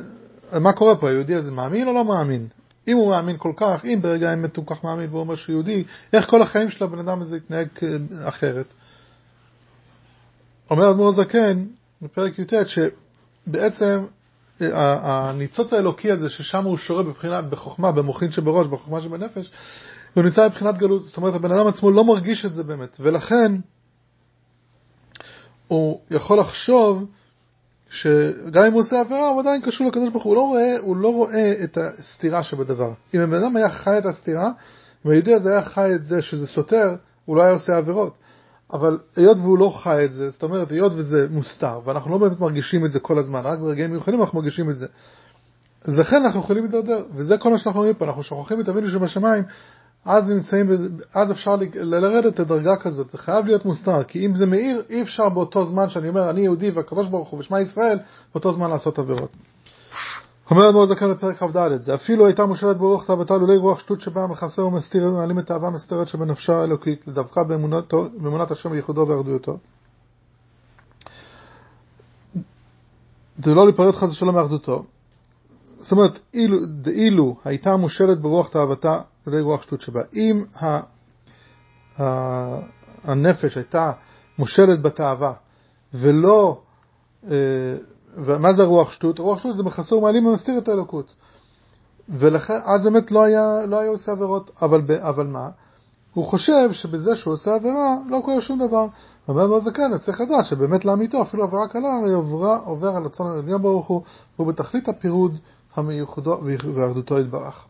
מה 0.54 0.74
קורה 0.74 0.96
פה? 0.96 1.10
היהודי 1.10 1.36
הזה 1.36 1.52
מאמין 1.52 1.88
או 1.88 1.94
לא 1.94 2.06
מאמין? 2.06 2.48
אם 2.88 2.98
הוא 2.98 3.10
מאמין 3.10 3.36
כל 3.38 3.52
כך, 3.58 3.86
אם 3.86 4.00
ברגע 4.02 4.30
האמת 4.30 4.56
הוא 4.56 4.66
כך 4.68 4.84
מאמין 4.84 5.10
והוא 5.10 5.20
אומר 5.20 5.36
שהוא 5.36 5.54
יהודי, 5.54 5.84
איך 6.14 6.26
כל 6.30 6.42
החיים 6.42 6.70
של 6.70 6.84
הבן 6.84 7.00
אדם 7.00 7.22
הזה 7.22 7.38
יתנהג 7.38 7.68
אחרת? 8.24 8.66
אומר 10.72 10.92
אדמו"ר 10.92 11.10
הזקן, 11.10 11.66
בפרק 12.02 12.40
י"ט, 12.40 12.54
שבעצם 12.68 14.06
הניצוץ 14.62 15.74
האלוקי 15.74 16.12
הזה, 16.12 16.30
ששם 16.30 16.66
הוא 16.66 16.78
שורה 16.78 17.04
בבחינה, 17.04 17.42
בחוכמה, 17.42 17.92
במוחין 17.92 18.32
שבראש, 18.32 18.68
בחוכמה 18.68 19.02
שבנפש, 19.02 19.52
הוא 20.14 20.24
נמצא 20.24 20.48
מבחינת 20.48 20.78
גלות. 20.78 21.06
זאת 21.06 21.18
אומרת, 21.18 21.34
הבן 21.34 21.52
אדם 21.52 21.68
עצמו 21.68 21.92
לא 21.92 22.06
מרגיש 22.06 22.46
את 22.46 22.54
זה 22.54 22.64
באמת, 22.64 22.98
ולכן 23.00 23.52
הוא 25.68 26.00
יכול 26.12 26.40
לחשוב 26.40 27.06
שגם 27.90 28.64
אם 28.68 28.74
הוא 28.74 28.82
עושה 28.82 29.00
עבירה, 29.00 29.30
הוא 29.30 29.40
עדיין 29.40 29.62
קשור 29.62 29.88
לקדוש 29.88 30.10
ברוך 30.10 30.24
הוא, 30.24 30.36
לא 30.36 30.42
רואה, 30.42 30.78
הוא 30.80 30.98
לא 30.98 31.08
רואה 31.14 31.54
את 31.64 31.78
הסתירה 32.00 32.44
שבדבר. 32.44 32.92
אם 33.14 33.22
הבן 33.22 33.44
אדם 33.44 33.56
היה 33.56 33.70
חי 33.70 33.98
את 33.98 34.06
הסתירה, 34.06 34.52
אם 35.06 35.12
היהודי 35.12 35.34
הזה 35.34 35.52
היה 35.52 35.62
חי 35.62 35.96
את 35.96 36.06
זה 36.06 36.22
שזה 36.22 36.48
סותר, 36.48 36.96
הוא 37.26 37.36
לא 37.36 37.42
היה 37.42 37.52
עושה 37.52 37.78
עבירות. 37.78 38.18
אבל 38.74 38.98
היות 39.16 39.38
והוא 39.38 39.58
לא 39.58 39.80
חי 39.84 40.06
את 40.06 40.14
זה, 40.14 40.30
זאת 40.30 40.44
אומרת, 40.44 40.72
היות 40.72 40.92
וזה 40.96 41.28
מוסתר, 41.30 41.80
ואנחנו 41.86 42.12
לא 42.12 42.18
באמת 42.18 42.40
מרגישים 42.40 42.86
את 42.86 42.92
זה 42.92 43.00
כל 43.00 43.20
הזמן, 43.20 43.42
רק 43.44 43.60
ברגעים 43.60 43.92
מיוחדים 43.92 44.22
אנחנו 44.22 44.40
מרגישים 44.40 44.70
את 44.70 44.78
זה. 44.78 44.86
אז 45.84 45.98
לכן 45.98 46.26
אנחנו 46.26 46.40
יכולים 46.40 46.64
להידרדר, 46.64 47.04
וזה 47.16 47.38
כל 47.38 47.52
מה 47.52 47.58
שאנחנו 47.58 47.80
רואים 47.80 47.96
פה, 47.96 48.06
אנחנו 48.06 48.24
שוכחים 48.24 48.62
את 48.62 48.70
אבינו 48.70 48.88
שבשמיים, 48.88 49.44
אז 50.06 50.30
נמצאים, 50.30 50.70
אז 51.14 51.32
אפשר 51.32 51.56
לרדת 51.74 52.40
לדרגה 52.40 52.76
כזאת, 52.76 53.10
זה 53.10 53.18
חייב 53.18 53.46
להיות 53.46 53.66
מוסתר, 53.66 54.04
כי 54.04 54.26
אם 54.26 54.36
זה 54.36 54.46
מאיר, 54.46 54.84
אי 54.90 55.02
אפשר 55.02 55.30
באותו 55.30 55.66
זמן 55.66 55.90
שאני 55.90 56.10
אומר, 56.10 56.30
אני 56.30 56.42
יהודי 56.42 56.72
והקדוש 56.72 57.08
ברוך 57.08 57.30
הוא 57.30 57.40
ושמע 57.40 57.62
ישראל, 57.62 58.00
באותו 58.34 58.54
זמן 58.54 58.70
לעשות 58.70 59.00
עבירות. 59.00 59.30
אומר 60.52 60.70
אדמו"ר 60.70 60.86
זקן 60.86 61.12
בפרק 61.12 61.38
כ"ד, 61.38 61.84
זה 61.84 61.96
אפילו 61.96 62.26
הייתה 62.26 62.46
מושלת 62.46 62.78
ברוח 62.78 63.08
תאוותה 63.08 63.38
לולי 63.38 63.58
רוח 63.58 63.80
שטות 63.80 64.02
שבאה 64.02 64.28
מכסה 64.28 64.64
ומסתיר 64.64 65.08
ומעלים 65.08 65.40
את 65.40 65.52
האהבה 65.52 65.68
המסתרת 65.68 66.08
שבנפשה 66.08 66.56
האלוקית, 66.56 67.08
לדווקא 67.08 67.42
באמונת 67.44 68.52
השם 68.52 68.72
וייחודו 68.72 69.08
ואחדויותו. 69.08 69.58
זה 73.44 73.54
לא 73.54 73.66
להיפרד 73.66 73.92
חס 73.92 74.10
ושלום 74.10 74.36
מאחדותו. 74.36 74.84
זאת 75.80 75.92
אומרת, 75.92 76.20
אילו, 76.34 76.58
דאילו 76.66 77.36
הייתה 77.46 77.78
מושלת 77.78 78.20
ברוח 78.20 78.50
תאוותה 78.50 79.02
לולי 79.30 79.42
רוח 79.42 79.62
שטות 79.62 79.82
שבה. 79.82 80.02
אם 80.16 80.44
ה, 80.56 80.80
ה, 82.02 82.60
הנפש 83.04 83.58
הייתה 83.58 83.92
מושלת 84.40 84.82
בתאווה 84.82 85.34
ולא 85.94 86.62
אה, 87.28 87.32
ומה 88.16 88.54
זה 88.54 88.64
רוח 88.64 88.92
שטות? 88.92 89.20
רוח 89.20 89.40
שטות 89.40 89.56
זה 89.56 89.64
מחסור 89.64 90.02
מעלים 90.02 90.26
ומסתיר 90.26 90.58
את 90.58 90.68
האלוקות. 90.68 91.14
ולכן, 92.10 92.54
אז 92.66 92.84
באמת 92.84 93.12
לא 93.12 93.24
היה, 93.24 93.66
לא 93.66 93.80
היה 93.80 93.90
עושה 93.90 94.12
עבירות, 94.12 94.52
אבל, 94.62 94.82
אבל 95.00 95.28
מה? 95.28 95.50
הוא 96.14 96.26
חושב 96.26 96.72
שבזה 96.72 97.16
שהוא 97.16 97.34
עושה 97.34 97.56
עבירה 97.56 97.96
לא 98.10 98.22
קורה 98.26 98.42
שום 98.42 98.68
דבר. 98.68 98.86
אומר 99.28 99.48
מאוד 99.48 99.64
זקן, 99.64 99.98
צריך 99.98 100.22
לדעת 100.22 100.46
שבאמת 100.46 100.86
לאמיתו, 100.86 101.22
אפילו 101.22 101.44
עבירה 101.44 101.68
קלה, 101.68 101.98
היא 102.06 102.14
עוברה, 102.14 102.58
עובר 102.58 102.96
על 102.96 103.04
רצון 103.06 103.28
העליון 103.28 103.62
ברוך 103.62 103.88
הוא, 103.88 104.02
הוא 104.36 104.48
בתכלית 104.48 104.90
הפירוד 104.90 105.38
המיוחדו 105.76 106.40
ואחדותו 106.74 107.20
יתברך. 107.20 107.66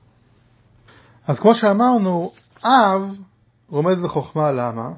אז 1.30 1.40
כמו 1.40 1.56
שאמרנו, 1.56 2.32
אב 2.64 3.02
רומז 3.70 4.04
לחוכמה, 4.04 4.52
למה? 4.52 4.90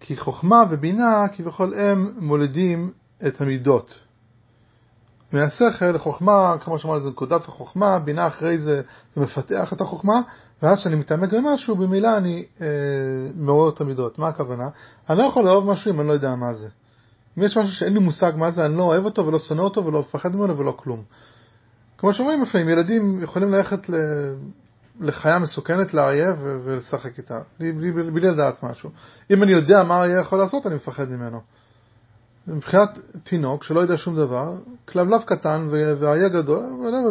כי 0.00 0.16
חוכמה 0.16 0.62
ובינה 0.70 1.28
כביכול 1.32 1.74
הם 1.74 2.14
מולדים 2.18 2.92
את 3.26 3.40
המידות. 3.40 3.94
מהשכל, 5.32 5.98
חוכמה, 5.98 6.54
כמו 6.60 6.78
שאמרנו, 6.78 7.00
זה 7.00 7.08
נקודת 7.08 7.48
החוכמה, 7.48 7.98
בינה 7.98 8.26
אחרי 8.26 8.58
זה, 8.58 8.82
זה 9.14 9.20
מפתח 9.20 9.72
את 9.72 9.80
החוכמה, 9.80 10.20
ואז 10.62 10.78
כשאני 10.78 10.96
מתעמק 10.96 11.34
במשהו, 11.34 11.76
במילא 11.76 12.16
אני 12.16 12.44
אה, 12.60 12.66
מעורר 13.34 13.68
את 13.68 13.80
המידות. 13.80 14.18
מה 14.18 14.28
הכוונה? 14.28 14.68
אני 15.10 15.18
לא 15.18 15.22
יכול 15.22 15.44
לאהוב 15.44 15.70
משהו 15.70 15.90
אם 15.90 16.00
אני 16.00 16.08
לא 16.08 16.12
יודע 16.12 16.34
מה 16.34 16.54
זה. 16.54 16.68
אם 17.38 17.42
יש 17.42 17.56
משהו 17.56 17.72
שאין 17.72 17.92
לי 17.92 17.98
מושג 17.98 18.32
מה 18.36 18.50
זה, 18.50 18.66
אני 18.66 18.76
לא 18.76 18.82
אוהב 18.82 19.04
אותו 19.04 19.26
ולא 19.26 19.38
שונא 19.38 19.60
אותו 19.60 19.84
ולא 19.84 20.00
מפחד 20.00 20.36
ממנו 20.36 20.58
ולא 20.58 20.74
כלום. 20.76 21.02
כמו 21.98 22.12
שאומרים 22.12 22.42
לפעמים, 22.42 22.68
ילדים 22.68 23.22
יכולים 23.22 23.52
ללכת. 23.52 23.90
לחיה 25.00 25.38
מסוכנת 25.38 25.94
לאריה 25.94 26.34
ולשחק 26.38 27.18
איתה, 27.18 27.38
בלי, 27.58 27.72
בלי, 27.72 27.92
בלי, 27.92 28.10
בלי 28.10 28.28
לדעת 28.28 28.62
משהו. 28.62 28.90
אם 29.30 29.42
אני 29.42 29.52
יודע 29.52 29.82
מה 29.82 29.94
האריה 29.94 30.20
יכול 30.20 30.38
לעשות, 30.38 30.66
אני 30.66 30.74
מפחד 30.74 31.10
ממנו. 31.10 31.40
מבחינת 32.46 32.98
תינוק 33.24 33.64
שלא 33.64 33.80
יודע 33.80 33.98
שום 33.98 34.16
דבר, 34.16 34.52
כלבלב 34.84 35.22
קטן 35.22 35.66
ואריה 35.70 36.28
גדול, 36.28 36.62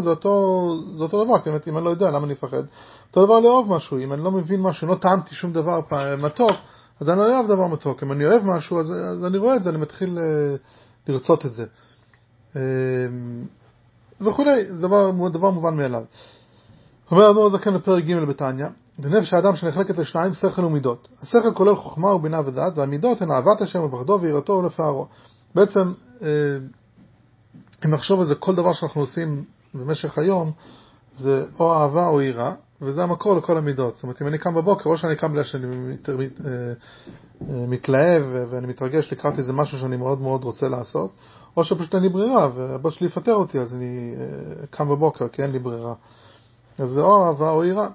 זה 0.04 0.10
אותו, 0.10 0.76
זה 0.98 1.04
אותו 1.04 1.26
דבר, 1.26 1.40
כי 1.40 1.50
אם 1.70 1.78
אני 1.78 1.86
לא 1.86 1.90
יודע 1.90 2.12
למה 2.12 2.26
אני 2.26 2.34
אפחד. 2.34 2.64
אותו 3.08 3.26
דבר 3.26 3.40
לאהוב 3.40 3.76
משהו, 3.76 3.98
אם 3.98 4.14
אני 4.14 4.24
לא 4.24 4.32
מבין 4.32 4.62
משהו, 4.62 4.88
לא 4.88 4.96
טעמתי 4.96 5.36
שום 5.36 5.54
דבר 5.54 5.80
מתוק, 6.18 6.58
אז 7.00 7.10
אני 7.10 7.18
לא 7.18 7.36
אוהב 7.36 7.48
דבר 7.48 7.68
מתוק. 7.68 8.04
אם 8.04 8.12
אני 8.12 8.26
אוהב 8.26 8.46
משהו, 8.46 8.80
אז, 8.80 8.92
אז 8.92 9.26
אני 9.26 9.38
רואה 9.38 9.56
את 9.56 9.64
זה, 9.64 9.70
אני 9.70 9.78
מתחיל 9.78 10.18
uh, 10.18 11.12
לרצות 11.12 11.46
את 11.46 11.54
זה. 11.54 11.66
Uh, 12.54 12.58
וכולי, 14.22 14.74
זה 14.74 14.82
דבר, 14.82 15.12
דבר 15.30 15.50
מובן 15.50 15.76
מאליו. 15.76 16.04
אומר 17.12 17.30
אדמו"ר 17.30 17.50
זקן 17.50 17.74
בפרק 17.74 18.04
ג' 18.04 18.26
בתניא, 18.30 18.66
בנפש 19.00 19.34
האדם 19.34 19.56
שנחלקת 19.56 19.98
לשניים, 19.98 20.34
שכל 20.34 20.66
ומידות. 20.66 21.08
השכל 21.22 21.54
כולל 21.54 21.76
חוכמה 21.76 22.08
ובינה 22.08 22.40
ודעת, 22.46 22.78
והמידות 22.78 23.22
הן 23.22 23.32
אהבת 23.32 23.62
השם 23.62 23.84
ופחדו 23.84 24.20
ויראתו 24.22 24.54
ולפארו. 24.54 25.08
בעצם, 25.56 25.94
אה, 26.22 26.28
אם 27.86 27.92
נחשוב 27.92 28.20
על 28.20 28.26
זה, 28.26 28.36
כל 28.36 28.56
דבר 28.56 28.74
שאנחנו 28.74 29.02
עושים 29.02 29.44
במשך 29.74 30.18
היום, 30.18 30.52
זה 31.14 31.46
או 31.60 31.74
אהבה 31.74 32.08
או 32.08 32.22
יראה, 32.22 32.54
וזה 32.82 33.04
המקור 33.04 33.36
לכל 33.36 33.58
המידות. 33.58 33.96
זאת 33.96 34.04
אומרת, 34.04 34.22
אם 34.22 34.28
אני 34.28 34.38
קם 34.38 34.56
בבוקר, 34.56 34.90
או 34.90 34.98
שאני 34.98 35.16
קם 35.16 35.32
בגלל 35.32 35.44
שאני 35.44 35.66
מת, 35.66 36.10
מת, 36.10 36.42
אה, 36.42 36.74
אה, 37.50 37.66
מתלהב 37.68 38.24
ואני 38.50 38.68
מתרגש 38.68 39.12
לקראת 39.12 39.40
איזה 39.40 39.54
משהו 39.54 39.78
שאני 39.78 39.98
מאוד 39.98 40.22
מאוד 40.22 40.44
רוצה 40.44 40.68
לעשות, 40.68 41.12
או 41.58 41.64
שפשוט 41.64 41.96
אין 41.96 42.04
לי 42.04 42.10
ברירה, 42.10 42.50
והבוס 42.56 42.94
שלי 42.94 43.08
יפטר 43.08 43.34
אותי, 43.34 43.60
אז 43.60 43.76
אני 43.76 44.16
קם 44.70 44.90
בבוקר, 44.90 45.28
כי 45.28 45.44
אין 45.44 45.52
לי 45.52 45.60
ברירה. 45.60 45.94
אז 46.78 46.90
זה 46.90 47.02
או 47.02 47.28
אהבה 47.28 47.50
או 47.50 47.64
יראה. 47.64 47.88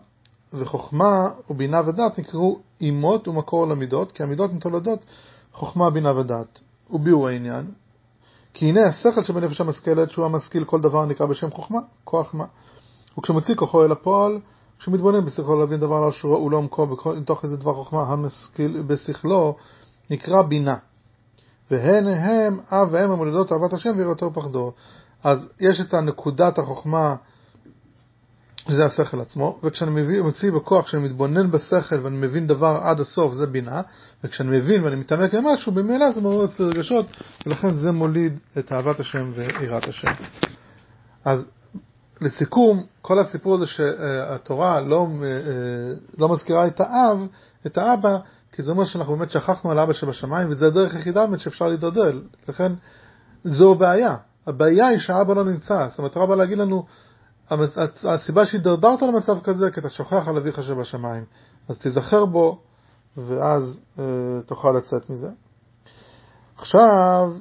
וחוכמה 0.54 1.28
ובינה 1.50 1.80
ודעת 1.86 2.18
נקראו 2.18 2.58
אימות 2.80 3.28
ומקור 3.28 3.66
למידות, 3.66 4.12
כי 4.12 4.22
המידות 4.22 4.50
הן 4.50 4.58
תולדות 4.58 4.98
חוכמה, 5.52 5.90
בינה 5.90 6.18
ודעת. 6.18 6.60
וביאור 6.90 7.28
העניין, 7.28 7.70
כי 8.54 8.66
הנה 8.68 8.86
השכל 8.86 9.22
שבנפש 9.22 9.60
המשכלת, 9.60 10.10
שהוא 10.10 10.24
המשכיל 10.24 10.64
כל 10.64 10.80
דבר 10.80 11.06
נקרא 11.06 11.26
בשם 11.26 11.50
חוכמה, 11.50 11.78
כוח 12.04 12.34
מה. 12.34 12.44
וכשמוציא 13.18 13.54
כוחו 13.54 13.84
אל 13.84 13.92
הפועל, 13.92 14.38
כשמתבונן 14.78 15.24
בשכלו 15.24 15.60
להבין 15.60 15.80
דבר 15.80 16.00
לא 16.00 16.12
שורו 16.12 16.44
ולעומקו, 16.44 16.86
מתוך 17.16 17.44
איזה 17.44 17.56
דבר 17.56 17.74
חוכמה 17.74 18.02
המשכיל 18.02 18.82
בשכלו, 18.86 19.56
נקרא 20.10 20.42
בינה. 20.42 20.76
והן 21.70 22.08
הם 22.08 22.60
אב 22.70 22.88
ואם 22.90 23.10
המולדות 23.10 23.52
אהבת 23.52 23.72
השם 23.72 23.92
ויראתו 23.96 24.26
ופחדו. 24.26 24.72
אז 25.24 25.48
יש 25.60 25.80
את 25.80 25.94
הנקודת 25.94 26.58
החוכמה, 26.58 27.16
שזה 28.68 28.84
השכל 28.84 29.20
עצמו, 29.20 29.58
וכשאני 29.62 29.90
מביא, 29.90 30.22
מוציא 30.22 30.52
בכוח, 30.52 30.84
כשאני 30.84 31.02
מתבונן 31.02 31.50
בשכל 31.50 32.00
ואני 32.02 32.16
מבין 32.16 32.46
דבר 32.46 32.78
עד 32.82 33.00
הסוף, 33.00 33.34
זה 33.34 33.46
בינה, 33.46 33.82
וכשאני 34.24 34.58
מבין 34.58 34.84
ואני 34.84 34.96
מתעמק 34.96 35.34
במשהו, 35.34 35.72
במילא 35.72 36.12
זה 36.12 36.20
מעורר 36.20 36.44
אצלי 36.44 36.66
רגשות, 36.66 37.06
ולכן 37.46 37.74
זה 37.74 37.92
מוליד 37.92 38.38
את 38.58 38.72
אהבת 38.72 39.00
השם 39.00 39.30
ויראת 39.34 39.88
השם. 39.88 40.08
אז 41.24 41.46
לסיכום, 42.20 42.84
כל 43.02 43.18
הסיפור 43.18 43.54
הזה 43.54 43.66
שהתורה 43.66 44.80
לא, 44.80 45.08
אה, 45.22 45.28
לא 46.18 46.28
מזכירה 46.28 46.66
את 46.66 46.80
האב, 46.80 47.18
את 47.66 47.78
האבא, 47.78 48.18
כי 48.52 48.62
זה 48.62 48.70
אומר 48.70 48.84
שאנחנו 48.84 49.16
באמת 49.16 49.30
שכחנו 49.30 49.70
על 49.70 49.78
אבא 49.78 49.92
שבשמיים, 49.92 50.50
וזה 50.50 50.66
הדרך 50.66 50.94
היחידה 50.94 51.26
באמת 51.26 51.40
שאפשר 51.40 51.68
להידרדר. 51.68 52.20
לכן, 52.48 52.72
זו 53.44 53.72
הבעיה. 53.72 54.16
הבעיה 54.46 54.86
היא 54.86 54.98
שהאבא 54.98 55.34
לא 55.34 55.44
נמצא. 55.44 55.86
זאת 55.88 55.98
אומרת, 55.98 56.10
התורה 56.10 56.36
להגיד 56.36 56.58
לנו, 56.58 56.86
הסיבה 58.04 58.46
שהידרדרת 58.46 59.02
למצב 59.02 59.40
כזה, 59.40 59.70
כי 59.70 59.80
אתה 59.80 59.90
שוכח 59.90 60.28
על 60.28 60.36
אביך 60.36 60.62
שבשמיים. 60.62 61.24
אז 61.68 61.78
תיזכר 61.78 62.24
בו, 62.24 62.60
ואז 63.16 63.80
אה, 63.98 64.04
תוכל 64.46 64.72
לצאת 64.72 65.10
מזה. 65.10 65.28
עכשיו, 66.56 67.32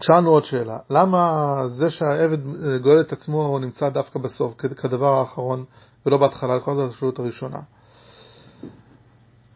שאלנו 0.00 0.30
עוד 0.30 0.44
שאלה, 0.44 0.78
למה 0.90 1.54
זה 1.66 1.90
שהעבד 1.90 2.38
אה, 2.46 2.78
גואל 2.78 3.00
את 3.00 3.12
עצמו 3.12 3.58
נמצא 3.58 3.88
דווקא 3.88 4.18
בסוף, 4.18 4.54
כדבר 4.56 5.14
האחרון, 5.14 5.64
ולא 6.06 6.16
בהתחלה, 6.16 6.56
לכל 6.56 6.74
זאת 6.74 6.90
השאלות 6.90 7.18
הראשונה? 7.18 7.58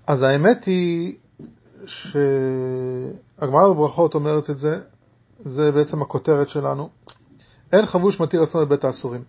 אז 0.07 0.23
האמת 0.23 0.65
היא 0.65 1.17
שהגמרא 1.87 3.69
בברכות 3.69 4.15
אומרת 4.15 4.51
את 4.51 4.59
זה, 4.59 4.81
זה 5.45 5.73
בעצם 5.73 6.03
הכותרת 6.03 6.49
שלנו. 6.49 6.89
אין 7.73 7.87
חבוש 7.87 8.21
מתיר 8.21 8.43
עצמו 8.43 8.61
בבית 8.61 8.85
האסורים. 8.85 9.23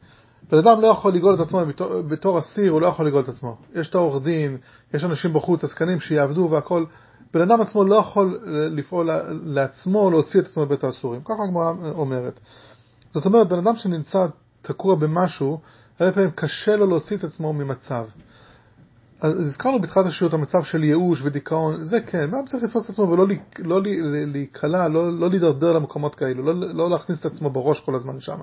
בן 0.52 0.58
אדם 0.58 0.82
לא 0.82 0.88
יכול 0.88 1.14
לגאול 1.14 1.36
את 1.36 1.40
עצמו 1.40 1.66
בתור, 1.66 2.02
בתור 2.02 2.40
אסיר, 2.40 2.72
הוא 2.72 2.82
לא 2.82 2.88
יכול 2.88 3.08
לגאול 3.08 3.24
את 3.24 3.30
עצמו. 3.30 3.58
יש 3.76 3.90
את 3.90 3.96
העורך 3.96 4.24
דין, 4.24 4.58
יש 4.94 5.04
אנשים 5.04 5.34
בחוץ, 5.34 5.64
עסקנים 5.64 6.00
שיעבדו 6.00 6.48
והכל. 6.52 6.86
בן 7.34 7.42
אדם 7.42 7.62
עצמו 7.62 7.84
לא 7.84 7.96
יכול 7.96 8.40
לפעול 8.72 9.10
לעצמו, 9.44 10.12
להוציא 10.12 10.40
את 10.40 10.46
עצמו 10.46 10.66
בבית 10.66 10.84
האסורים. 10.84 11.22
ככה 11.22 11.44
הגמרא 11.44 11.72
אומרת. 11.92 12.40
זאת 13.14 13.26
אומרת, 13.26 13.48
בן 13.48 13.58
אדם 13.58 13.76
שנמצא 13.76 14.26
תקוע 14.62 14.96
במשהו, 14.96 15.60
הרבה 16.00 16.14
פעמים 16.14 16.32
קשה 16.32 16.76
לו 16.76 16.86
להוציא 16.88 17.18
את 17.18 17.24
עצמו 17.24 17.54
ממצב. 17.54 18.06
אז 19.22 19.40
הזכרנו 19.40 19.80
בתחילת 19.80 20.06
השיעור 20.06 20.30
את 20.30 20.34
המצב 20.34 20.64
של 20.64 20.84
ייאוש 20.84 21.22
ודיכאון, 21.24 21.84
זה 21.84 22.02
כן, 22.02 22.30
מה 22.30 22.38
צריך 22.48 22.64
לתפוס 22.64 22.86
את 22.86 22.90
עצמו 22.90 23.10
ולא 23.10 23.26
לא 23.60 23.82
להיקלע, 24.28 24.88
לא, 24.88 25.20
לא 25.20 25.30
להידרדר 25.30 25.74
למקומות 25.74 26.16
כאלו, 26.16 26.44
לא, 26.44 26.74
לא 26.74 26.90
להכניס 26.90 27.20
את 27.20 27.26
עצמו 27.26 27.50
בראש 27.50 27.80
כל 27.80 27.96
הזמן 27.96 28.16
לשם. 28.16 28.38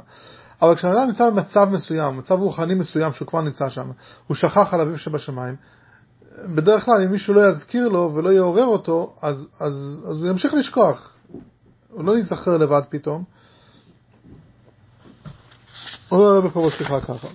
אבל 0.62 0.74
כשאדם 0.74 1.08
נמצא 1.08 1.30
במצב 1.30 1.68
מסוים, 1.72 2.16
מצב 2.16 2.34
רוחני 2.34 2.74
מסוים 2.74 3.12
שהוא 3.12 3.28
כבר 3.28 3.40
נמצא 3.40 3.68
שם, 3.68 3.90
הוא 4.26 4.34
שכח 4.34 4.74
על 4.74 4.80
אביו 4.80 4.98
שבשמיים, 4.98 5.56
בדרך 6.54 6.84
כלל 6.84 7.02
אם 7.04 7.10
מישהו 7.12 7.34
לא 7.34 7.48
יזכיר 7.48 7.88
לו 7.88 8.12
ולא 8.14 8.32
יעורר 8.32 8.64
אותו, 8.64 9.14
אז, 9.22 9.48
אז, 9.60 10.02
אז 10.10 10.22
הוא 10.22 10.30
ימשיך 10.30 10.54
לשכוח. 10.54 11.12
הוא 11.90 12.04
לא 12.04 12.16
ייזכר 12.16 12.56
לבד 12.56 12.82
פתאום. 12.88 13.24
הוא 16.08 16.18
לא 16.18 16.40
בפירוש 16.40 16.78
שיחה 16.78 17.00
ככה. 17.00 17.28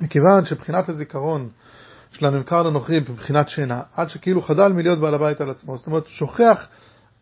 מכיוון 0.00 0.44
שבחינת 0.44 0.88
הזיכרון 0.88 1.48
של 2.12 2.26
הנמכר 2.26 2.62
לנוכרי 2.62 3.00
בבחינת 3.00 3.48
שינה, 3.48 3.82
עד 3.94 4.08
שכאילו 4.08 4.42
חדל 4.42 4.72
מלהיות 4.72 4.98
בעל 4.98 5.14
הבית 5.14 5.40
על 5.40 5.50
עצמו. 5.50 5.76
זאת 5.76 5.86
אומרת, 5.86 6.06
שוכח 6.06 6.68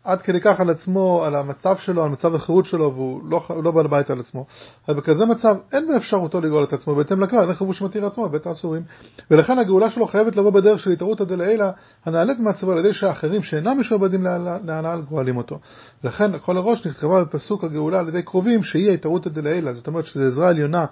עד 0.03 0.21
כדי 0.21 0.41
כך 0.41 0.59
על 0.59 0.69
עצמו, 0.69 1.23
על 1.25 1.35
המצב 1.35 1.75
שלו, 1.77 2.03
על 2.03 2.09
מצב 2.09 2.35
החירות 2.35 2.65
שלו, 2.65 2.93
והוא 2.93 3.21
לא, 3.29 3.45
לא 3.63 3.71
בעל 3.71 3.85
הבית 3.85 4.09
על 4.09 4.19
עצמו. 4.19 4.45
אבל 4.87 4.97
בכזה 4.97 5.25
מצב 5.25 5.55
אין 5.73 5.87
באפשרותו 5.87 6.41
לגאול 6.41 6.63
את 6.63 6.73
עצמו, 6.73 6.95
בהתאם 6.95 7.21
לכלל, 7.21 7.43
אין 7.43 7.53
חבוש 7.53 7.81
מתיר 7.81 8.05
עצמו 8.05 8.29
בבית 8.29 8.47
האסורים. 8.47 8.83
ולכן 9.31 9.59
הגאולה 9.59 9.89
שלו 9.89 10.07
חייבת 10.07 10.35
לבוא 10.35 10.51
בדרך 10.51 10.79
של 10.79 10.91
התערותא 10.91 11.23
דלעילא, 11.23 11.65
הנעלית 12.05 12.39
מעצבו 12.39 12.71
על 12.71 12.77
ידי 12.77 12.93
שאחרים 12.93 13.43
שאינם 13.43 13.79
משועבדים 13.79 14.23
להנהל 14.65 15.01
גואלים 15.01 15.37
אותו. 15.37 15.59
לכן 16.03 16.39
כל 16.39 16.57
הראש 16.57 16.87
נכתבה 16.87 17.23
בפסוק 17.23 17.63
הגאולה 17.63 17.99
על 17.99 18.07
ידי 18.07 18.23
קרובים, 18.23 18.63
שהיא 18.63 18.91
התערותא 18.91 19.29
דלעילא, 19.29 19.73
זאת 19.73 19.87
אומרת 19.87 20.05
שזו 20.05 20.23
עזרה 20.23 20.49
עליונה 20.49 20.85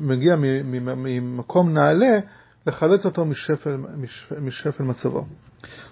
מגיע 0.00 0.36
ממקום 0.96 1.72
נעלה, 1.72 2.18
לחלץ 2.66 3.04
אותו 3.04 3.24
משפל, 3.24 3.76
משפל 4.40 4.84
מצבו. 4.84 5.26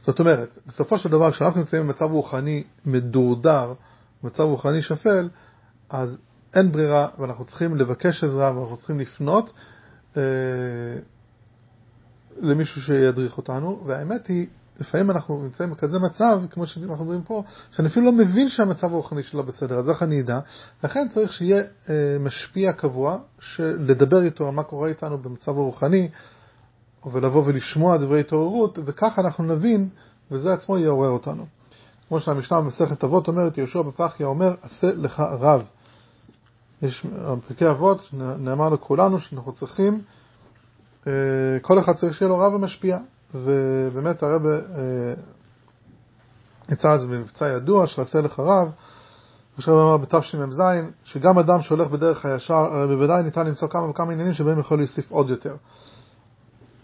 זאת 0.02 0.20
אומרת, 0.20 0.59
בסופו 0.66 0.98
של 0.98 1.09
דבר, 1.09 1.33
כשאנחנו 1.33 1.61
נמצאים 1.61 1.83
במצב 1.83 2.04
רוחני 2.04 2.64
מדורדר, 2.87 3.74
במצב 4.22 4.42
רוחני 4.42 4.83
שפל, 4.83 5.28
אז 5.90 6.18
אין 6.54 6.72
ברירה, 6.72 7.09
ואנחנו 7.18 7.44
צריכים 7.44 7.76
לבקש 7.76 8.24
עזרה, 8.24 8.57
ואנחנו 8.57 8.76
צריכים 8.76 9.00
לפנות 9.00 9.52
אה, 10.16 10.22
למישהו 12.37 12.83
שידריך 12.83 13.37
אותנו, 13.37 13.83
והאמת 13.87 14.26
היא, 14.26 14.46
לפעמים 14.81 15.11
אנחנו 15.11 15.42
נמצאים 15.42 15.70
בכזה 15.70 15.98
מצב, 15.98 16.42
כמו 16.50 16.66
שאנחנו 16.66 17.04
אומרים 17.04 17.22
פה, 17.22 17.42
שאני 17.70 17.88
אפילו 17.88 18.07
לא 18.07 18.12
מבין 18.12 18.48
שהמצב 18.48 18.92
הרוחני 18.92 19.22
שלו 19.22 19.42
בסדר, 19.42 19.78
אז 19.78 19.88
איך 19.88 20.02
אני 20.02 20.20
אדע? 20.20 20.40
לכן 20.85 21.09
צריך 21.09 21.33
שיהיה 21.33 21.62
אה, 21.90 22.16
משפיע 22.20 22.72
קבוע, 22.72 23.18
לדבר 23.59 24.22
איתו 24.22 24.48
על 24.48 24.54
מה 24.54 24.62
קורה 24.62 24.88
איתנו 24.88 25.18
במצב 25.18 25.50
הרוחני, 25.50 26.09
ולבוא 27.07 27.43
ולשמוע 27.47 27.97
דברי 27.97 28.21
התעוררות, 28.21 28.79
וכך 28.85 29.19
אנחנו 29.19 29.45
נבין, 29.45 29.89
וזה 30.31 30.53
עצמו 30.53 30.79
יעורר 30.79 31.11
אותנו. 31.11 31.47
כמו 32.09 32.21
שהמשנה 32.21 32.61
במסכת 32.61 33.05
אבות 33.05 33.29
אומרת, 33.29 33.59
יהושע 33.59 33.83
בפחיה 33.83 34.27
אומר, 34.27 34.55
עשה 34.63 34.87
לך 34.95 35.21
רב. 35.21 35.63
יש 36.83 37.07
בפרקי 37.07 37.71
אבות, 37.71 38.09
נאמר 38.13 38.69
לכולנו 38.69 39.21
שאנחנו 39.21 39.53
צריכים, 39.53 40.03
אה, 41.07 41.13
כל 41.63 41.79
אחד 41.79 41.93
צריך 41.93 42.17
שיהיה 42.17 42.29
לו 42.29 42.39
רב 42.39 42.55
ומשפיע. 42.55 42.99
ובאמת 43.35 44.23
הרב 44.23 44.47
אה, 44.47 45.15
יצא 46.73 46.89
אז 46.93 47.05
במבצע 47.05 47.49
ידוע 47.49 47.87
של 47.87 48.03
עשה 48.03 48.21
לך 48.21 48.39
רב, 48.39 48.71
עכשיו 49.57 49.83
אמר 49.83 49.97
בתשמ"ז, 49.97 50.63
שגם 51.05 51.39
אדם 51.39 51.63
שהולך 51.63 51.91
בדרך 51.91 52.25
הישר, 52.25 52.87
בוודאי 52.89 53.23
ניתן 53.23 53.47
למצוא 53.47 53.69
כמה 53.69 53.91
וכמה 53.91 54.13
עניינים 54.13 54.33
שבהם 54.33 54.59
יכול 54.59 54.79
להוסיף 54.79 55.11
עוד 55.11 55.31
יותר. 55.31 55.57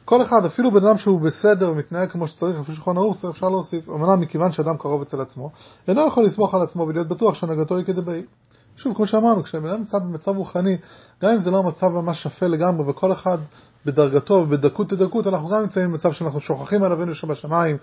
כל 0.04 0.22
אחד, 0.22 0.44
אפילו 0.44 0.70
בן 0.70 0.86
אדם 0.86 0.98
שהוא 0.98 1.20
בסדר 1.20 1.70
ומתנהג 1.70 2.10
כמו 2.10 2.28
שצריך, 2.28 2.60
אפילו 2.60 2.76
שולחן 2.76 2.96
ערוך, 2.96 3.24
אפשר 3.24 3.48
להוסיף. 3.48 3.88
אמנם 3.88 4.20
מכיוון 4.20 4.52
שאדם 4.52 4.76
קרוב 4.76 5.02
אצל 5.02 5.20
עצמו, 5.20 5.50
אינו 5.88 6.06
יכול 6.06 6.24
לסמוך 6.24 6.54
על 6.54 6.62
עצמו 6.62 6.82
ולהיות 6.82 7.08
בטוח 7.08 7.34
שהנהגתו 7.34 7.76
היא 7.76 7.84
כדבעי. 7.84 8.22
שוב, 8.76 8.94
כמו 8.96 9.06
שאמרנו, 9.06 9.42
כשבן 9.42 9.68
אדם 9.68 9.78
נמצא 9.78 9.98
במצב 9.98 10.36
רוחני, 10.36 10.76
גם 11.22 11.30
אם 11.30 11.40
זה 11.40 11.50
לא 11.50 11.62
מצב 11.62 11.88
ממש 11.88 12.22
שפל 12.22 12.46
לגמרי, 12.46 12.90
וכל 12.90 13.12
אחד 13.12 13.38
בדרגתו 13.86 14.34
ובדקות 14.34 14.92
לדקות, 14.92 15.26
אנחנו 15.26 15.48
גם 15.48 15.60
נמצאים 15.60 15.90
במצב 15.90 16.12
שאנחנו 16.12 16.40
שוכחים 16.40 16.82
על 16.82 16.92
אבינו 16.92 17.14
שבשמיים, 17.14 17.76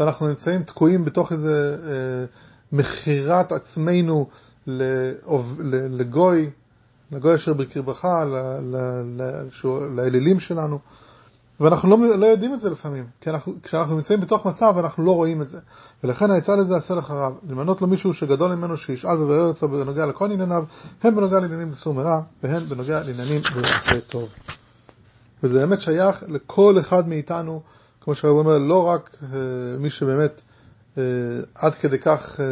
ואנחנו 0.00 0.28
נמצאים 0.28 0.62
תקועים 0.62 1.04
בתוך 1.04 1.32
איזה 1.32 1.76
אה, 1.82 2.24
מכירת 2.72 3.52
עצמנו 3.52 4.26
לגוי, 5.90 6.50
לגוי 7.12 7.34
אשר 7.34 7.52
בקרבך, 7.52 8.04
לאלילים 9.96 10.40
שלנו. 10.40 10.78
ואנחנו 11.60 11.90
לא, 11.90 12.18
לא 12.18 12.26
יודעים 12.26 12.54
את 12.54 12.60
זה 12.60 12.70
לפעמים, 12.70 13.06
כי 13.20 13.30
אנחנו, 13.30 13.54
כשאנחנו 13.62 13.96
נמצאים 13.96 14.20
בתוך 14.20 14.46
מצב 14.46 14.74
אנחנו 14.78 15.04
לא 15.04 15.12
רואים 15.12 15.42
את 15.42 15.48
זה. 15.48 15.58
ולכן 16.04 16.30
העצה 16.30 16.56
לזה 16.56 16.76
עשה 16.76 16.94
לחרב, 16.94 17.32
למנות 17.48 17.80
לו 17.80 17.86
מישהו 17.86 18.14
שגדול 18.14 18.54
ממנו 18.54 18.76
שישאל 18.76 19.16
ויברר 19.16 19.50
אצלו 19.50 19.68
בנוגע 19.68 20.06
לכל 20.06 20.32
ענייניו, 20.32 20.64
הן 21.02 21.14
בנוגע 21.14 21.40
לעניינים 21.40 21.70
בסור 21.70 21.94
מרע, 21.94 22.20
והן 22.42 22.64
בנוגע 22.64 23.00
לעניינים 23.00 23.42
במעשה 23.56 24.00
טוב. 24.08 24.28
וזה 25.42 25.58
באמת 25.58 25.80
שייך 25.80 26.24
לכל 26.28 26.76
אחד 26.80 27.08
מאיתנו, 27.08 27.62
כמו 28.00 28.14
שהרב 28.14 28.36
אומר, 28.36 28.58
לא 28.58 28.88
רק 28.88 29.10
uh, 29.20 29.24
מי 29.78 29.90
שבאמת 29.90 30.40
uh, 30.94 30.98
עד 31.54 31.74
כדי 31.74 31.98
כך 31.98 32.40
uh, 32.40 32.42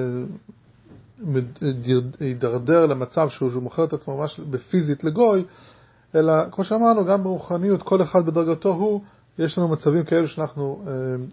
יידרדר 2.21 2.87
למצב 2.87 3.29
שהוא, 3.29 3.51
שהוא 3.51 3.63
מוכר 3.63 3.85
את 3.85 3.93
עצמו 3.93 4.17
ממש 4.17 4.41
בפיזית 4.41 5.05
לגוי, 5.05 5.45
אלא 6.17 6.33
כמו 6.53 6.65
שאמרנו, 6.65 7.05
גם 7.05 7.23
ברוחניות, 7.23 7.83
כל 7.83 8.03
אחד 8.03 8.27
בדרגתו 8.27 8.69
הוא, 8.69 9.01
יש 9.39 9.59
לנו 9.59 9.69
מצבים 9.69 10.05
כאלו 10.05 10.29
שאנחנו 10.29 10.85
אה, 10.87 10.93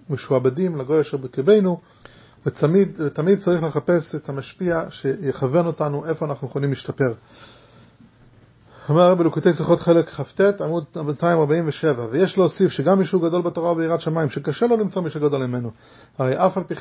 משועבדים 0.10 0.78
לגוי 0.78 1.02
אשר 1.02 1.18
בקרבנו, 1.18 1.80
ותמיד 2.46 3.40
צריך 3.40 3.64
לחפש 3.64 4.16
את 4.16 4.30
המשפיע 4.30 4.84
שיכוון 4.90 5.66
אותנו 5.66 6.06
איפה 6.06 6.26
אנחנו 6.26 6.48
יכולים 6.48 6.70
להשתפר. 6.70 7.14
הרב 8.88 9.18
בלוקוטי 9.18 9.54
שיחות 9.54 9.80
חלק 9.80 10.10
כ"ט 10.10 10.62
עמוד 10.62 10.84
247 10.96 12.08
ויש 12.12 12.38
להוסיף 12.38 12.72
שגם 12.72 13.00
מישהו 13.00 13.20
גדול 13.20 13.42
בתורה 13.42 13.72
וביראת 13.72 14.02
שמיים 14.02 14.30
שקשה 14.30 14.68
לו 14.68 14.78
למצוא 14.78 15.02
מי 15.02 15.10
שגדול 15.10 15.46
ממנו. 15.46 15.72
הרי 16.18 16.46
אף 16.46 16.58
על, 16.58 16.64
פי, 16.64 16.74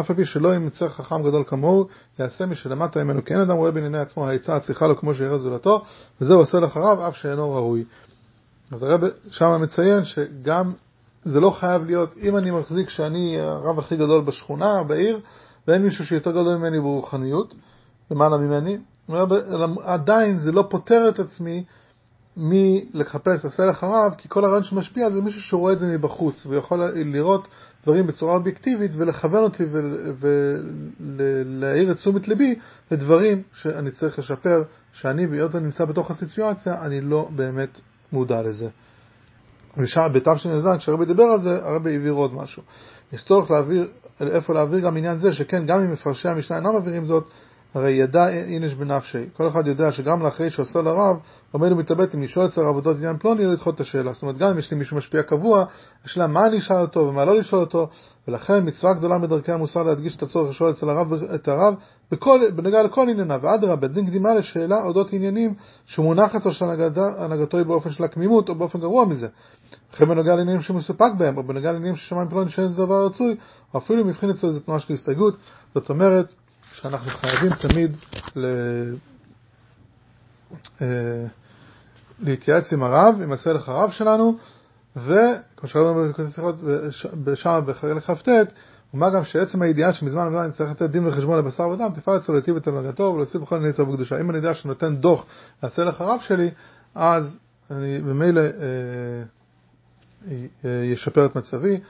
אף 0.00 0.10
על 0.10 0.16
פי 0.16 0.24
שלא 0.24 0.54
ימצא 0.54 0.88
חכם 0.88 1.22
גדול 1.22 1.44
כמוהו 1.46 1.86
יעשה 2.18 2.46
מי 2.46 2.54
שלמטה 2.54 3.04
ממנו 3.04 3.24
כי 3.24 3.32
אין 3.32 3.40
אדם 3.40 3.56
רואה 3.56 3.70
בענייני 3.70 3.98
עצמו 3.98 4.28
העצה 4.28 4.56
הצליחה 4.56 4.86
לו 4.86 4.96
כמו 4.96 5.14
שיראה 5.14 5.38
זולתו 5.38 5.84
וזהו 6.20 6.38
עושה 6.38 6.60
לחריו 6.60 7.08
אף 7.08 7.16
שאינו 7.16 7.54
ראוי. 7.54 7.84
אז 8.72 8.82
הרב 8.82 9.00
שם 9.30 9.62
מציין 9.62 10.04
שגם 10.04 10.72
זה 11.24 11.40
לא 11.40 11.50
חייב 11.50 11.84
להיות, 11.84 12.14
אם 12.22 12.36
אני 12.36 12.50
מחזיק 12.50 12.88
שאני 12.88 13.40
הרב 13.40 13.78
הכי 13.78 13.96
גדול 13.96 14.24
בשכונה, 14.24 14.82
בעיר, 14.82 15.20
ואין 15.68 15.82
מישהו 15.82 16.06
שיותר 16.06 16.30
גדול 16.30 16.56
ממני 16.56 16.80
ברוחניות, 16.80 17.54
למעלה 18.10 18.36
ממני, 18.36 18.78
עדיין 19.82 20.38
זה 20.38 20.52
לא 20.52 20.64
פותר 20.70 21.08
את 21.08 21.18
עצמי 21.18 21.64
מלחפש 22.36 23.44
עשה 23.44 23.70
אחריו, 23.70 24.10
כי 24.18 24.28
כל 24.28 24.44
הרעיון 24.44 24.62
שמשפיע 24.62 25.10
זה 25.10 25.20
מישהו 25.20 25.42
שרואה 25.42 25.72
את 25.72 25.78
זה 25.78 25.86
מבחוץ, 25.86 26.46
ויכול 26.46 26.82
לראות 26.94 27.48
דברים 27.82 28.06
בצורה 28.06 28.36
אובייקטיבית 28.36 28.90
ולכוון 28.94 29.42
אותי 29.42 29.64
ולהאיר 31.00 31.90
את 31.92 31.96
תשומת 31.96 32.28
ליבי 32.28 32.54
לדברים 32.90 33.42
שאני 33.52 33.90
צריך 33.90 34.18
לשפר, 34.18 34.62
שאני, 34.92 35.26
בהיות 35.26 35.54
אני 35.54 35.64
נמצא 35.64 35.84
בתוך 35.84 36.10
הסיטואציה, 36.10 36.82
אני 36.82 37.00
לא 37.00 37.28
באמת 37.36 37.80
מודע 38.12 38.42
לזה. 38.42 38.68
ושם 39.78 40.08
בתש"ז, 40.12 40.68
כשהרבי 40.78 41.04
דיבר 41.04 41.22
על 41.22 41.40
זה, 41.40 41.50
הרבי 41.62 41.96
הבהיר 41.96 42.12
עוד 42.12 42.34
משהו. 42.34 42.62
יש 43.12 43.24
צורך 43.24 43.50
להעביר, 43.50 43.88
איפה 44.20 44.54
להעביר 44.54 44.80
גם 44.80 44.96
עניין 44.96 45.18
זה, 45.18 45.32
שכן, 45.32 45.66
גם 45.66 45.80
אם 45.80 45.92
מפרשי 45.92 46.28
המשנה 46.28 46.56
אינם 46.56 46.76
מבהירים 46.76 47.04
זאת, 47.04 47.30
הרי 47.74 47.90
ידע 47.90 48.28
אינש 48.28 48.74
בנפשי. 48.74 49.24
כל 49.36 49.48
אחד 49.48 49.66
יודע 49.66 49.92
שגם 49.92 50.22
לאחרי 50.22 50.50
שעושה 50.50 50.82
לרב, 50.82 51.16
עומד 51.52 51.72
ומתלבט 51.72 52.14
אם 52.14 52.22
לשאול 52.22 52.46
אצל 52.46 52.60
עבודות 52.60 52.96
עניין 52.96 53.16
פלוני 53.16 53.46
או 53.46 53.50
לדחות 53.50 53.74
את 53.74 53.80
השאלה. 53.80 54.12
זאת 54.12 54.22
אומרת, 54.22 54.38
גם 54.38 54.50
אם 54.50 54.58
יש 54.58 54.70
לי 54.70 54.76
מישהו 54.76 54.96
משפיע 54.96 55.22
קבוע, 55.22 55.64
השאלה 56.04 56.26
מה 56.26 56.46
אני 56.46 56.58
אשאל 56.58 56.76
אותו 56.76 57.00
ומה 57.00 57.24
לא 57.24 57.36
לשאול 57.36 57.60
אותו, 57.60 57.88
ולכן 58.28 58.68
מצווה 58.68 58.94
גדולה 58.94 59.18
בדרכי 59.18 59.52
המוסר 59.52 59.82
להדגיש 59.82 60.16
את 60.16 60.22
הצורך 60.22 60.50
לשאול 60.50 60.70
אצל 60.70 60.90
הרב, 60.90 61.12
את 61.12 61.48
הרב 61.48 61.74
בכל, 62.10 62.40
בנגע 62.54 62.82
לכל 62.82 63.08
ענייניו, 63.08 63.40
ואדרבה, 63.42 63.76
בדין 63.76 64.06
קדימה 64.06 64.34
לשאלה 64.34 64.82
אודות 64.82 65.12
עניינים 65.12 65.54
שמונחת 65.86 66.46
או 66.46 66.52
שהנהגתו 66.52 67.56
היא 67.56 67.66
באופן 67.66 67.90
של 67.90 68.04
הקמימות 68.04 68.48
או 68.48 68.54
באופן 68.54 68.80
גרוע 68.80 69.04
מזה. 69.04 69.28
וכן 69.94 70.08
בנוגע 70.08 70.36
לעניינים 70.36 70.62
שמסופק 70.62 71.10
בהם, 71.18 71.36
או 71.36 71.42
בנוגע 71.42 71.72
לעניינים 71.72 71.96
ששמיים 71.96 72.28
פלוני 72.28 72.50
שאין 72.50 72.68
זה 72.68 72.76
דבר 72.76 73.06
רצוי, 73.06 73.36
או 73.74 73.78
אפילו 73.78 74.04
מבחין 74.04 74.30
אצלו 74.30 74.48
איזו 74.48 74.60
תנועה 74.60 74.80
של 74.80 74.94
הסתייגות. 74.94 75.36
זאת 75.74 75.90
אומרת, 75.90 76.32
שאנחנו 76.82 77.10
חייבים 77.10 77.54
תמיד 77.54 77.96
ל... 78.36 78.46
אה, 80.82 80.86
להתייעץ 82.20 82.72
עם 82.72 82.82
הרב, 82.82 83.20
עם 83.22 83.32
הסלח 83.32 83.68
הרב 83.68 83.90
שלנו, 83.90 84.36
וכמו 84.96 85.68
שראינו 85.68 86.04
בשם 87.24 87.60
בחלק 87.66 88.02
כ"ט, 88.02 88.28
ומה 88.94 89.10
גם 89.10 89.24
שעצם 89.24 89.62
הידיעה 89.62 89.92
שמזמן 89.92 90.36
אני 90.36 90.52
צריך 90.52 90.70
לתת 90.70 90.90
דין 90.90 91.06
וחשבון 91.06 91.38
לבשר 91.38 91.68
ודם, 91.68 91.88
תפעל 91.94 92.16
אצלו 92.16 92.34
להיטיב 92.34 92.56
את 92.56 92.66
הנהגתו 92.66 93.02
ולהוסיף 93.02 93.42
בכל 93.42 93.56
ענייני 93.56 93.72
טוב 93.72 93.88
וקדושה. 93.88 94.20
אם 94.20 94.30
אני 94.30 94.38
יודע 94.38 94.54
שאני 94.54 94.68
נותן 94.68 94.96
דוח 94.96 95.26
לסלח 95.62 96.00
הרב 96.00 96.20
שלי, 96.20 96.50
אז 96.94 97.36
אני 97.70 98.00
במילא 98.00 98.40
אה, 98.40 99.22
אה, 100.64 100.84
ישפר 100.84 101.26
את 101.26 101.36
מצבי, 101.36 101.80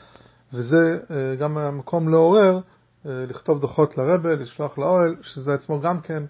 וזה 0.53 0.99
אה, 1.11 1.35
גם 1.37 1.59
המקום 1.59 2.09
לעורר 2.09 2.61
לכתוב 3.05 3.61
דוחות 3.61 3.99
לרבה, 3.99 4.35
לשלוח 4.35 4.79
לאוהל, 4.79 5.17
שזה 5.23 5.55
עצמו 5.55 5.81
גם 5.81 6.01
כן, 6.01 6.23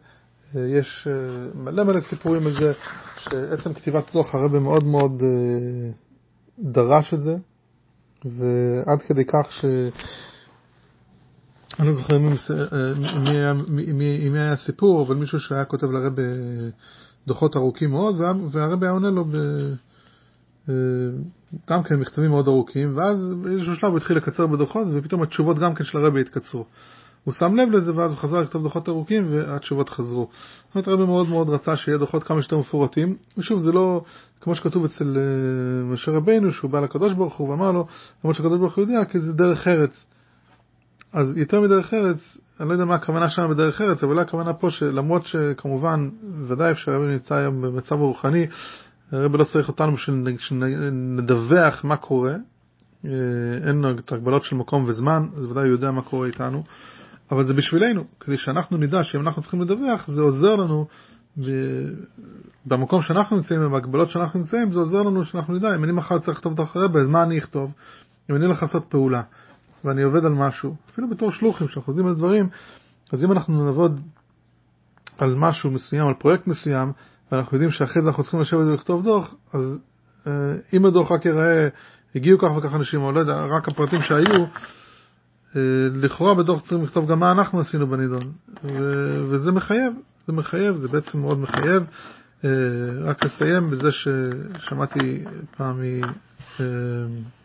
אה, 0.56 0.61
יש 0.61 1.09
אה, 1.11 1.14
מלא 1.54 1.85
מלא 1.85 2.00
סיפורים 2.00 2.46
על 2.46 2.52
זה, 2.52 2.72
שעצם 3.16 3.74
כתיבת 3.74 4.12
דוח 4.12 4.35
הרבה 4.35 4.61
מאוד 4.61 4.85
מאוד 4.85 5.22
דרש 6.59 7.14
את 7.14 7.22
זה, 7.22 7.37
ועד 8.24 9.02
כדי 9.02 9.24
כך 9.24 9.46
ש... 9.50 9.64
אני 11.78 11.88
לא 11.88 11.92
זוכר 11.92 12.18
מי, 12.18 12.28
מי, 13.68 13.92
מי, 13.92 14.28
מי 14.28 14.38
היה 14.38 14.52
הסיפור, 14.52 15.02
אבל 15.02 15.16
מישהו 15.16 15.40
שהיה 15.40 15.64
כותב 15.64 15.90
לרבה 15.90 16.22
דוחות 17.26 17.56
ארוכים 17.56 17.90
מאוד, 17.90 18.20
והרבה 18.52 18.87
היה 18.87 18.92
עונה 18.92 19.11
לו 19.11 19.24
ב... 19.24 19.37
גם 21.70 21.83
כן 21.83 21.96
מכתבים 21.96 22.30
מאוד 22.30 22.48
ארוכים, 22.48 22.96
ואז 22.96 23.35
באיזשהו 23.42 23.74
שלב 23.74 23.90
הוא 23.90 23.98
התחיל 23.98 24.16
לקצר 24.16 24.46
בדוחות, 24.46 24.87
ופתאום 24.94 25.22
התשובות 25.22 25.59
גם 25.59 25.74
כן 25.74 25.85
של 25.85 25.98
הרבי 25.98 26.20
התקצרו. 26.20 26.64
הוא 27.24 27.35
שם 27.35 27.54
לב 27.54 27.70
לזה, 27.70 27.96
ואז 27.96 28.11
הוא 28.11 28.18
חזר 28.18 28.40
לכתוב 28.40 28.62
דוחות 28.62 28.88
ארוכים, 28.88 29.26
והתשובות 29.30 29.88
חזרו. 29.88 30.28
זאת 30.66 30.74
אומרת, 30.74 30.88
הרבי 30.88 31.04
מאוד 31.04 31.28
מאוד 31.28 31.48
רצה 31.48 31.76
שיהיה 31.76 31.98
דוחות 31.98 32.24
כמה 32.24 32.42
שיותר 32.42 32.59
מפורטים, 32.59 33.16
ושוב, 33.38 33.61
זה 33.61 33.72
לא, 33.72 34.02
כמו 34.40 34.54
שכתוב 34.54 34.85
אצל 34.85 35.16
אה, 35.16 35.85
משה 35.85 36.12
רבינו, 36.12 36.52
שהוא 36.52 36.70
בא 36.70 36.80
לקדוש 36.80 37.12
ברוך 37.12 37.37
הוא 37.37 37.48
ואמר 37.48 37.72
לו, 37.72 37.87
למרות 38.24 38.37
שהקדוש 38.37 38.59
ברוך 38.59 38.76
הוא 38.76 38.83
יודע, 38.83 39.04
כי 39.04 39.20
זה 39.20 39.33
דרך 39.33 39.68
ארץ. 39.68 40.06
אז 41.12 41.37
יותר 41.37 41.61
מדרך 41.61 41.94
ארץ, 41.94 42.38
אני 42.61 42.68
לא 42.68 42.72
יודע 42.72 42.85
מה 42.85 42.94
הכוונה 42.94 43.30
שם 43.30 43.50
בדרך 43.50 43.80
ארץ, 43.80 44.02
אבל 44.02 44.12
אולי 44.12 44.22
הכוונה 44.22 44.52
פה 44.52 44.70
שלמרות 44.70 45.26
שכמובן, 45.26 46.09
ודאי 46.46 46.70
אפשר 46.70 46.98
נמצא 46.98 47.35
היום 47.35 47.62
במצב 47.62 47.94
רוחני, 47.94 48.46
הרב 49.12 49.37
לא 49.37 49.44
צריך 49.44 49.68
אותנו 49.68 49.92
בשביל 49.92 50.37
שנדווח 50.38 51.85
מה 51.85 51.96
קורה, 51.96 52.35
אה, 53.05 53.11
אין 53.66 53.77
לנו 53.83 53.99
את 53.99 54.12
ההגבלות 54.12 54.42
של 54.44 54.57
מקום 54.57 54.85
וזמן, 54.88 55.27
אז 55.37 55.44
ודאי 55.44 55.64
הוא 55.64 55.73
יודע 55.73 55.90
מה 55.90 56.03
קורה 56.03 56.27
איתנו, 56.27 56.62
אבל 57.31 57.44
זה 57.44 57.55
בשבילנו, 57.55 58.05
כדי 58.20 58.37
שאנחנו 58.37 58.77
נדע 58.77 59.05
שאם 59.05 59.20
אנחנו 59.20 59.42
צריכים 59.42 59.61
לדווח, 59.62 60.11
זה 60.11 60.20
עוזר 60.20 60.57
לנו 60.57 60.87
במקום 62.66 63.03
שאנחנו 63.03 63.37
נמצאים, 63.37 63.70
בהגבלות 63.70 64.11
שאנחנו 64.11 64.40
נמצאים, 64.40 64.73
זה 64.73 64.81
עוזר 64.81 65.03
לנו 65.03 65.25
שאנחנו 65.25 65.55
נדע, 65.55 65.75
אם 65.75 65.85
אני 65.85 65.92
מחר 65.92 66.18
צריך 66.18 66.38
לכתוב 66.38 66.61
את 66.61 66.77
הרבה, 66.77 67.01
אז 67.01 67.07
מה 67.07 67.23
אני 67.23 67.38
אכתוב? 67.38 67.73
אם 68.31 68.37
אני 68.37 68.44
הולך 68.44 68.62
לעשות 68.62 68.85
פעולה, 68.88 69.23
ואני 69.85 70.03
עובד 70.03 70.25
על 70.25 70.33
משהו, 70.33 70.75
אפילו 70.90 71.11
בתור 71.11 71.31
שלוחים, 71.31 71.68
שאנחנו 71.68 71.90
עובדים 71.90 72.07
על 72.07 72.14
דברים, 72.14 72.49
אז 73.12 73.25
אם 73.25 73.33
אנחנו 73.33 73.64
נעבוד 73.64 74.01
על 75.18 75.35
משהו 75.35 75.70
מסוים, 75.70 76.09
על 76.09 76.14
פרויקט 76.14 76.46
מסוים, 76.46 76.92
ואנחנו 77.32 77.56
יודעים 77.56 77.70
שאחרי 77.70 78.02
זה 78.02 78.08
אנחנו 78.08 78.22
צריכים 78.22 78.40
לשבת 78.40 78.66
ולכתוב 78.66 79.04
דוח, 79.04 79.34
אז 79.52 79.78
אה, 80.26 80.32
אם 80.72 80.84
הדוח 80.84 81.12
רק 81.12 81.24
ייראה, 81.26 81.68
הגיעו 82.14 82.38
כך 82.38 82.48
וכך 82.56 82.74
אנשים, 82.74 83.02
או 83.02 83.12
לא 83.12 83.20
יודע, 83.20 83.44
רק 83.44 83.68
הפרטים 83.68 84.02
שהיו, 84.02 84.44
אה, 85.56 85.60
לכאורה 85.94 86.34
בדוח 86.34 86.60
צריכים 86.60 86.84
לכתוב 86.84 87.10
גם 87.10 87.18
מה 87.20 87.32
אנחנו 87.32 87.60
עשינו 87.60 87.86
בנידון, 87.86 88.22
וזה 89.30 89.52
מחייב, 89.52 89.92
זה 90.26 90.32
מחייב, 90.32 90.76
זה 90.76 90.88
בעצם 90.88 91.18
מאוד 91.20 91.38
מחייב. 91.38 91.82
אה, 92.44 92.50
רק 93.05 93.24
לסיים 93.24 93.66
בזה 93.66 93.88
ששמעתי 93.92 95.24
פעם 95.57 95.81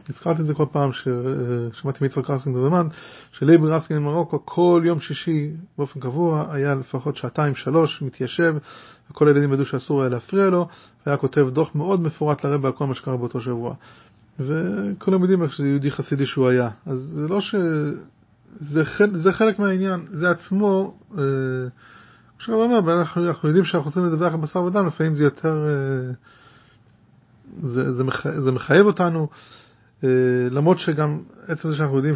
הזכרתי 0.09 0.41
את 0.41 0.47
זה 0.47 0.53
כל 0.53 0.65
פעם 0.71 0.89
ששמעתי 0.93 1.99
מיצחק 2.01 2.29
רסקין 2.29 2.53
בזמן, 2.53 2.87
שליבי 3.31 3.67
רסקין 3.67 3.97
ממרוקו 3.97 4.45
כל 4.45 4.81
יום 4.85 4.99
שישי 4.99 5.51
באופן 5.77 5.99
קבוע 5.99 6.53
היה 6.53 6.75
לפחות 6.75 7.17
שעתיים 7.17 7.55
שלוש 7.55 8.01
מתיישב 8.01 8.55
וכל 9.11 9.27
הילדים 9.27 9.53
ידעו 9.53 9.65
שאסור 9.65 10.01
היה 10.01 10.09
להפריע 10.09 10.49
לו 10.49 10.67
והיה 11.05 11.17
כותב 11.17 11.47
דוח 11.53 11.75
מאוד 11.75 12.01
מפורט 12.01 12.45
לרבה 12.45 12.67
על 12.67 12.73
כל 12.73 12.87
מה 12.87 12.93
שקרה 12.93 13.17
באותו 13.17 13.41
שבוע. 13.41 13.75
וכולם 14.39 15.21
יודעים 15.21 15.43
איך 15.43 15.53
שזה 15.53 15.67
יהודי 15.67 15.91
חסידי 15.91 16.25
שהוא 16.25 16.49
היה. 16.49 16.69
אז 16.85 16.99
זה 16.99 17.27
לא 17.27 17.41
ש... 17.41 17.55
זה, 18.59 18.83
זה 19.13 19.33
חלק 19.33 19.59
מהעניין, 19.59 20.05
זה 20.11 20.29
עצמו, 20.29 20.97
אה, 21.17 21.23
עכשיו 22.37 22.55
אומר, 22.55 22.99
אנחנו, 22.99 23.27
אנחנו 23.27 23.49
יודעים 23.49 23.65
שאנחנו 23.65 23.89
רוצים 23.89 24.05
לדווח 24.05 24.33
על 24.33 24.39
בשר 24.39 24.63
ודם, 24.63 24.87
לפעמים 24.87 25.15
זה 25.15 25.23
יותר, 25.23 25.67
אה, 25.67 26.13
זה, 27.63 27.93
זה, 27.93 28.03
מח, 28.03 28.27
זה 28.39 28.51
מחייב 28.51 28.85
אותנו, 28.85 29.27
אה, 30.03 30.09
למרות 30.51 30.79
שגם 30.79 31.19
עצם 31.47 31.69
זה 31.69 31.75
שאנחנו 31.75 31.97
יודעים, 31.97 32.15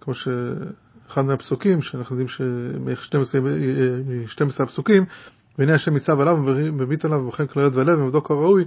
כמו 0.00 0.14
שאחד 0.14 1.22
מהפסוקים, 1.22 1.82
שאנחנו 1.82 2.20
יודעים 2.20 2.50
מ-12 2.80 4.62
הפסוקים, 4.62 5.04
והנה 5.58 5.74
השם 5.74 5.94
ניצב 5.94 6.20
עליו 6.20 6.36
ומביט 6.46 7.04
עליו 7.04 7.18
ובוחן 7.18 7.46
כליות 7.46 7.74
ולב 7.74 7.98
ומבדוק 7.98 8.28
כראוי, 8.28 8.64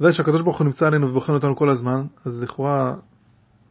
ודאי 0.00 0.12
שהקדוש 0.12 0.42
ברוך 0.42 0.58
הוא 0.58 0.64
נמצא 0.64 0.86
עלינו 0.86 1.08
ובוחן 1.08 1.32
אותנו 1.32 1.56
כל 1.56 1.70
הזמן, 1.70 2.02
אז 2.24 2.42
לכאורה 2.42 2.94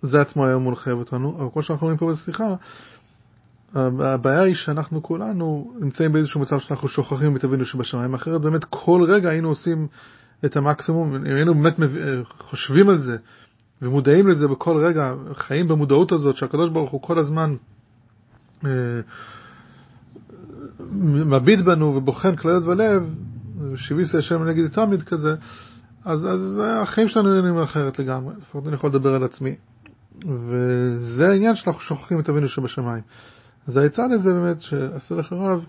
זה 0.01 0.21
עצמו 0.21 0.45
היה 0.45 0.55
אמור 0.55 0.71
לחייב 0.71 0.97
אותנו, 0.97 1.37
אבל 1.39 1.47
כמו 1.53 1.61
שאנחנו 1.61 1.85
רואים 1.85 1.97
פה 1.97 2.11
בשיחה, 2.11 2.55
הבעיה 3.75 4.41
היא 4.41 4.55
שאנחנו 4.55 5.03
כולנו 5.03 5.73
נמצאים 5.79 6.11
באיזשהו 6.11 6.41
מצב 6.41 6.59
שאנחנו 6.59 6.87
שוכחים 6.87 7.35
את 7.35 7.43
אבינו 7.43 7.65
שבשמיים, 7.65 8.13
אחרת 8.13 8.41
באמת 8.41 8.65
כל 8.69 9.01
רגע 9.07 9.29
היינו 9.29 9.49
עושים 9.49 9.87
את 10.45 10.57
המקסימום, 10.57 11.23
היינו 11.25 11.53
באמת 11.53 11.75
חושבים 12.39 12.89
על 12.89 12.97
זה 12.97 13.17
ומודעים 13.81 14.27
לזה 14.27 14.47
בכל 14.47 14.77
רגע, 14.77 15.13
חיים 15.33 15.67
במודעות 15.67 16.11
הזאת 16.11 16.35
שהקדוש 16.35 16.69
ברוך 16.69 16.91
הוא 16.91 17.01
כל 17.01 17.19
הזמן 17.19 17.55
אה, 18.65 18.71
מביט 21.25 21.59
בנו 21.59 21.85
ובוחן 21.85 22.35
כליות 22.35 22.63
ולב, 22.63 23.15
שביס 23.75 24.15
השם 24.15 24.43
נגיד 24.43 24.67
תמיד 24.67 25.03
כזה, 25.03 25.35
אז, 26.05 26.25
אז 26.25 26.61
החיים 26.63 27.07
שלנו 27.07 27.41
נראים 27.41 27.57
אחרת 27.57 27.99
לגמרי, 27.99 28.33
לפחות 28.37 28.67
אני 28.67 28.75
יכול 28.75 28.89
לדבר 28.89 29.15
על 29.15 29.23
עצמי. 29.23 29.55
וזה 30.25 31.29
העניין 31.29 31.55
שאנחנו 31.55 31.81
שוכחים 31.81 32.19
את 32.19 32.29
אבינו 32.29 32.47
שבשמיים. 32.47 33.03
אז 33.69 33.77
העצה 33.77 34.07
לזה 34.07 34.29
באמת 34.29 34.61
שעשה 34.61 35.15
לך 35.15 35.33
רב, 35.33 35.65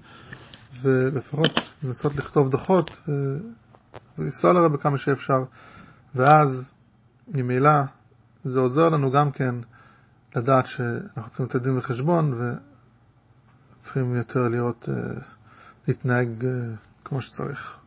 ולפחות 0.83 1.51
לנסות 1.83 2.17
לכתוב 2.17 2.51
דוחות, 2.51 2.91
אה, 3.09 3.15
ולנסוע 4.19 4.53
לרב 4.53 4.77
כמה 4.77 4.99
שאפשר, 4.99 5.45
ואז 6.15 6.71
ממילא 7.29 7.71
זה 8.45 8.61
עוזר 8.61 8.89
לנו 8.89 9.11
גם 9.11 9.33
כן 9.33 9.55
לדעת 10.37 10.67
שאנחנו 10.67 11.31
צריכים 11.31 11.47
לתת 11.47 11.63
דין 11.63 11.79
וחשבון 11.79 12.33
וצריכים 13.79 14.15
יותר 14.15 14.49
לראות, 14.49 14.89
אה, 14.89 15.21
להתנהג 15.89 16.45
אה, 16.45 16.51
כמו 17.05 17.21
שצריך. 17.21 17.80